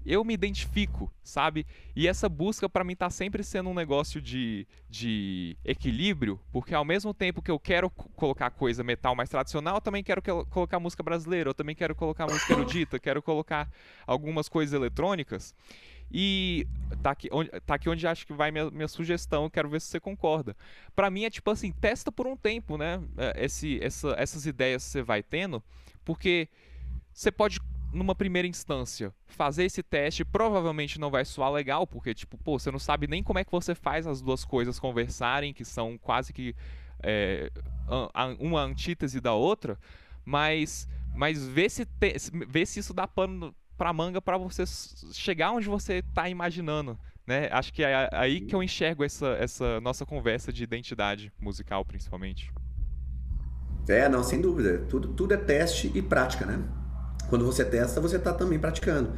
[0.05, 1.67] eu me identifico, sabe?
[1.95, 6.85] E essa busca para mim tá sempre sendo um negócio de, de equilíbrio, porque ao
[6.85, 10.81] mesmo tempo que eu quero colocar coisa metal mais tradicional, eu também quero que colocar
[10.81, 13.71] música brasileira, eu também quero colocar música erudita, quero colocar
[14.07, 15.55] algumas coisas eletrônicas.
[16.13, 16.67] E
[17.03, 19.89] tá aqui onde, tá aqui onde acho que vai minha, minha sugestão, quero ver se
[19.89, 20.55] você concorda.
[20.95, 23.03] Para mim é tipo assim, testa por um tempo, né?
[23.17, 25.63] É, esse, essa, essas ideias que você vai tendo,
[26.05, 26.49] porque
[27.13, 27.59] você pode
[27.93, 32.71] numa primeira instância, fazer esse teste provavelmente não vai soar legal, porque, tipo, pô, você
[32.71, 36.33] não sabe nem como é que você faz as duas coisas conversarem, que são quase
[36.33, 36.57] que
[37.03, 37.51] é,
[38.39, 39.79] uma antítese da outra,
[40.25, 42.15] mas, mas vê, se te,
[42.49, 44.63] vê se isso dá pano pra manga para você
[45.13, 46.97] chegar onde você tá imaginando.
[47.27, 47.49] Né?
[47.51, 52.53] Acho que é aí que eu enxergo essa, essa nossa conversa de identidade musical, principalmente.
[53.89, 54.85] É, não, sem dúvida.
[54.89, 56.63] Tudo, tudo é teste e prática, né?
[57.29, 59.15] Quando você testa, você está também praticando.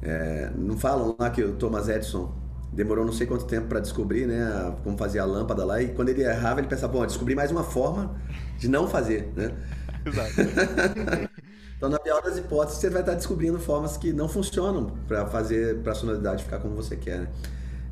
[0.00, 2.34] É, não falam lá que o Thomas Edison
[2.72, 6.08] demorou não sei quanto tempo para descobrir, né, como fazer a lâmpada lá, e quando
[6.08, 8.18] ele errava, ele pensava, bom, descobri mais uma forma
[8.58, 9.52] de não fazer, né?
[10.06, 10.32] Exato.
[11.76, 15.82] então, na pior das hipóteses, você vai estar descobrindo formas que não funcionam para fazer
[15.82, 17.28] para a sonoridade ficar como você quer, né?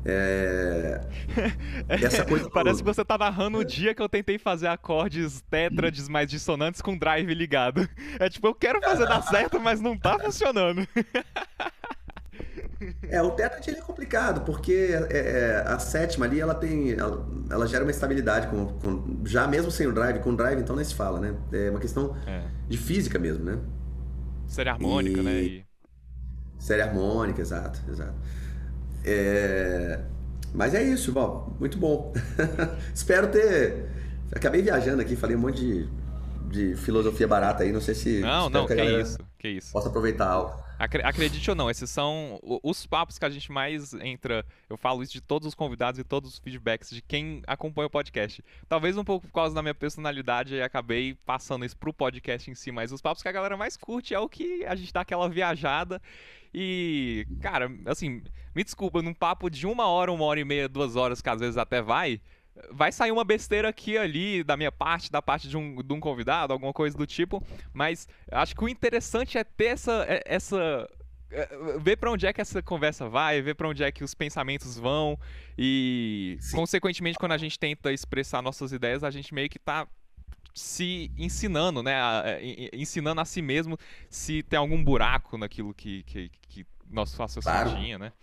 [0.07, 1.01] É...
[1.89, 6.07] Essa coisa Parece que você tá narrando o dia que eu tentei fazer acordes tétrades
[6.07, 7.89] mais dissonantes com drive ligado.
[8.19, 10.87] É tipo, eu quero fazer dar certo, mas não tá funcionando.
[13.09, 16.91] É, o tétrade é complicado, porque é, é, a sétima ali, ela tem.
[16.91, 20.59] Ela, ela gera uma estabilidade, com, com, já mesmo sem o drive, com o drive
[20.59, 21.35] então nem se fala, né?
[21.51, 22.43] É uma questão é.
[22.67, 23.59] de física mesmo, né?
[24.47, 25.31] Série harmônica, né?
[25.31, 25.35] e...
[25.35, 25.41] né?
[25.41, 25.65] E...
[26.59, 28.15] Série harmônica, exato, exato.
[29.03, 29.99] É...
[30.53, 32.13] Mas é isso, bom, muito bom.
[32.93, 33.89] Espero ter.
[34.33, 35.89] Acabei viajando aqui, falei um monte de,
[36.49, 38.21] de filosofia barata aí, não sei se.
[38.21, 39.71] Não, não, que, que isso, que isso.
[39.71, 40.64] Posso aproveitar algo.
[40.77, 44.45] Acredite ou não, esses são os papos que a gente mais entra.
[44.69, 47.89] Eu falo isso de todos os convidados e todos os feedbacks de quem acompanha o
[47.89, 48.43] podcast.
[48.67, 52.71] Talvez um pouco por causa da minha personalidade, acabei passando isso pro podcast em si,
[52.71, 55.29] mas os papos que a galera mais curte é o que a gente dá aquela
[55.29, 56.01] viajada.
[56.53, 58.21] E, cara, assim,
[58.55, 61.39] me desculpa, num papo de uma hora, uma hora e meia, duas horas, que às
[61.39, 62.21] vezes até vai,
[62.71, 65.99] vai sair uma besteira aqui ali da minha parte, da parte de um, de um
[65.99, 67.43] convidado, alguma coisa do tipo,
[67.73, 70.89] mas acho que o interessante é ter essa, é, essa
[71.31, 71.49] é,
[71.79, 74.77] ver para onde é que essa conversa vai, ver para onde é que os pensamentos
[74.77, 75.19] vão
[75.57, 76.55] e Sim.
[76.55, 79.87] consequentemente quando a gente tenta expressar nossas ideias, a gente meio que tá
[80.53, 81.93] se ensinando, né,
[82.71, 83.77] ensinando a si mesmo
[84.09, 87.77] se tem algum buraco naquilo que, que, que nosso raciocínio claro.
[87.77, 88.13] tinha, né?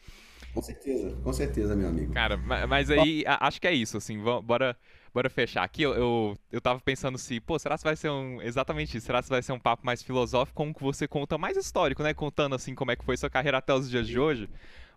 [0.54, 2.12] Com certeza, com certeza, meu amigo.
[2.12, 4.76] Cara, mas aí acho que é isso, assim, bora,
[5.12, 5.64] bora fechar.
[5.64, 8.40] Aqui eu, eu, eu tava pensando se, pô, será que vai ser um.
[8.42, 11.56] Exatamente isso, será que vai ser um papo mais filosófico, como que você conta mais
[11.56, 12.12] histórico, né?
[12.12, 14.48] Contando assim como é que foi sua carreira até os dias de hoje.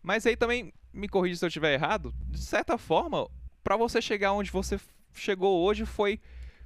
[0.04, 3.28] Mas aí também, me corrija se eu estiver errado, de certa forma,
[3.64, 4.80] para você chegar onde você
[5.14, 6.20] chegou hoje foi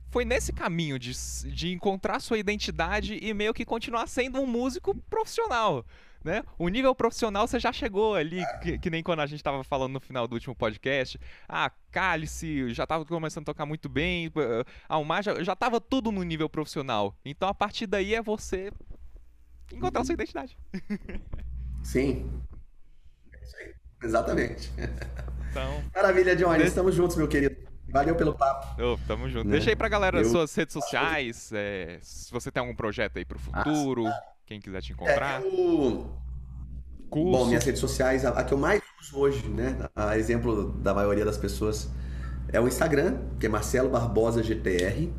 [0.09, 1.13] foi nesse caminho de,
[1.53, 5.85] de encontrar sua identidade e meio que continuar sendo um músico profissional
[6.23, 6.43] né?
[6.57, 9.93] O nível profissional você já chegou ali, que, que nem quando a gente estava falando
[9.93, 11.19] no final do último podcast.
[11.47, 14.31] Ah, Cálice já estava começando a tocar muito bem,
[14.87, 17.15] Almar já, já tava tudo no nível profissional.
[17.23, 18.71] Então a partir daí é você
[19.71, 20.57] encontrar sua identidade.
[21.83, 22.29] Sim.
[24.03, 24.71] Exatamente.
[25.49, 26.63] Então, Maravilha, Johnny.
[26.63, 27.55] Estamos juntos, meu querido.
[27.91, 28.81] Valeu pelo papo.
[28.81, 29.45] Oh, tamo junto.
[29.45, 29.53] Né?
[29.53, 30.25] Deixa aí pra galera Eu...
[30.25, 34.05] suas redes sociais, é, se você tem algum projeto aí pro ah, futuro.
[34.05, 35.43] Ah, quem quiser te encontrar.
[35.43, 36.09] É, eu...
[37.11, 39.77] Bom, minhas redes sociais, a, a, que eu mais uso hoje, né?
[39.95, 41.89] A exemplo da maioria das pessoas,
[42.47, 45.11] é o Instagram, que é Marcelo Barbosa GTR.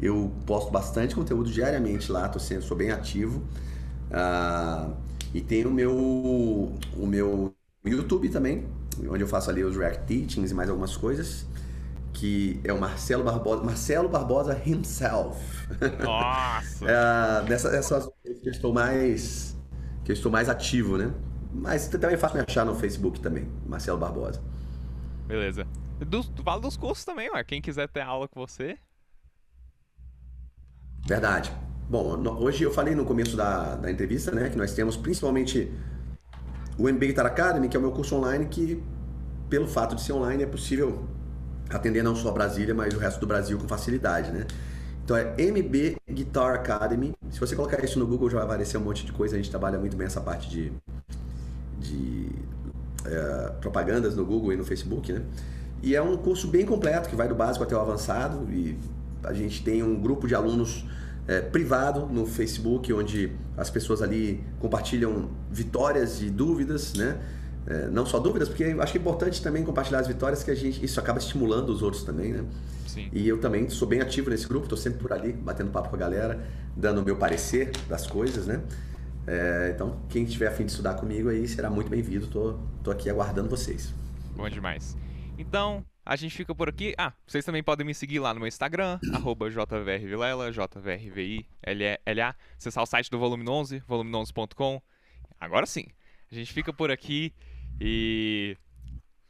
[0.00, 3.42] Eu posto bastante conteúdo diariamente lá, tô sendo, sou bem ativo.
[4.10, 4.90] Ah,
[5.34, 8.68] e tem o meu, o meu YouTube também,
[9.08, 11.46] onde eu faço ali os React Teachings e mais algumas coisas
[12.16, 15.38] que é o Marcelo Barbosa, Marcelo Barbosa himself.
[16.02, 16.86] Nossa!
[16.86, 18.08] é, nessa, essas
[18.46, 19.56] que eu estou mais
[20.04, 21.12] que eu estou mais ativo, né?
[21.52, 24.40] Mas também é fácil me achar no Facebook também, Marcelo Barbosa.
[25.26, 25.66] Beleza.
[25.98, 27.42] Do, fala dos cursos também, ué.
[27.42, 28.78] Quem quiser ter aula com você.
[31.04, 31.52] Verdade.
[31.90, 35.72] Bom, hoje eu falei no começo da, da entrevista, né, que nós temos principalmente
[36.78, 38.80] o MB Guitar Academy, que é o meu curso online, que
[39.50, 41.04] pelo fato de ser online é possível
[41.68, 44.46] atender não só Brasília, mas o resto do Brasil com facilidade, né?
[45.06, 47.14] Então é MB Guitar Academy.
[47.30, 49.36] Se você colocar isso no Google já vai aparecer um monte de coisa.
[49.36, 50.72] A gente trabalha muito bem essa parte de,
[51.78, 52.28] de
[53.04, 55.22] é, propagandas no Google e no Facebook, né?
[55.80, 58.52] E é um curso bem completo que vai do básico até o avançado.
[58.52, 58.76] E
[59.22, 60.84] a gente tem um grupo de alunos
[61.28, 67.16] é, privado no Facebook onde as pessoas ali compartilham vitórias e dúvidas, né?
[67.64, 70.54] É, não só dúvidas, porque acho que é importante também compartilhar as vitórias, que a
[70.56, 72.44] gente isso acaba estimulando os outros também, né?
[72.96, 73.10] Sim.
[73.12, 75.96] E eu também sou bem ativo nesse grupo, estou sempre por ali, batendo papo com
[75.96, 76.42] a galera,
[76.74, 78.62] dando o meu parecer das coisas, né?
[79.26, 82.26] É, então, quem tiver afim de estudar comigo aí será muito bem-vindo.
[82.26, 83.92] Tô, tô aqui aguardando vocês.
[84.34, 84.96] Bom demais.
[85.36, 86.94] Então, a gente fica por aqui.
[86.96, 91.44] Ah, vocês também podem me seguir lá no meu Instagram, arroba jvrvilela, jvrvila.
[92.56, 94.80] Acessar o site do Volume 11, volume11.com.
[95.38, 95.84] Agora sim.
[96.32, 97.34] A gente fica por aqui
[97.78, 98.56] e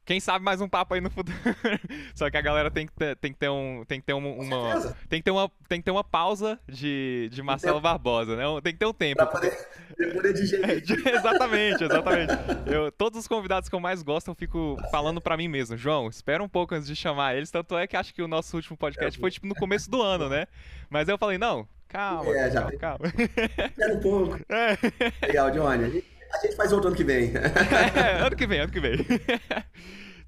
[0.06, 1.36] quem sabe mais um papo aí no futuro.
[2.14, 3.84] Só que a galera tem que ter, tem que ter um.
[3.86, 4.28] Tem que ter uma.
[4.28, 8.44] uma tem, que ter uma tem que ter uma pausa de, de Marcelo Barbosa, né?
[8.62, 9.16] Tem que ter um tempo.
[9.16, 9.68] Pra poder,
[10.14, 10.84] poder digerir.
[11.12, 12.32] exatamente, exatamente.
[12.66, 16.08] Eu, todos os convidados que eu mais gosto, eu fico falando para mim mesmo, João,
[16.08, 17.50] espera um pouco antes de chamar eles.
[17.50, 20.28] Tanto é que acho que o nosso último podcast foi tipo no começo do ano,
[20.28, 20.46] né?
[20.88, 22.78] Mas eu falei, não, calma, é, calma, já...
[22.78, 23.06] calma.
[23.10, 24.38] Espera um pouco.
[24.48, 25.26] É.
[25.26, 26.15] Legal, Johnny.
[26.36, 27.32] A gente faz outro ano que vem.
[27.96, 28.96] É, ano que vem, ano que vem.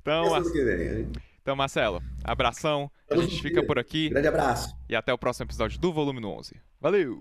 [0.01, 1.13] Então, ano que vem.
[1.43, 2.91] Então, Marcelo, abração.
[3.11, 4.09] A gente fica por aqui.
[4.09, 4.75] Grande abraço.
[4.89, 6.55] E até o próximo episódio do Volume 11.
[6.81, 7.17] Valeu!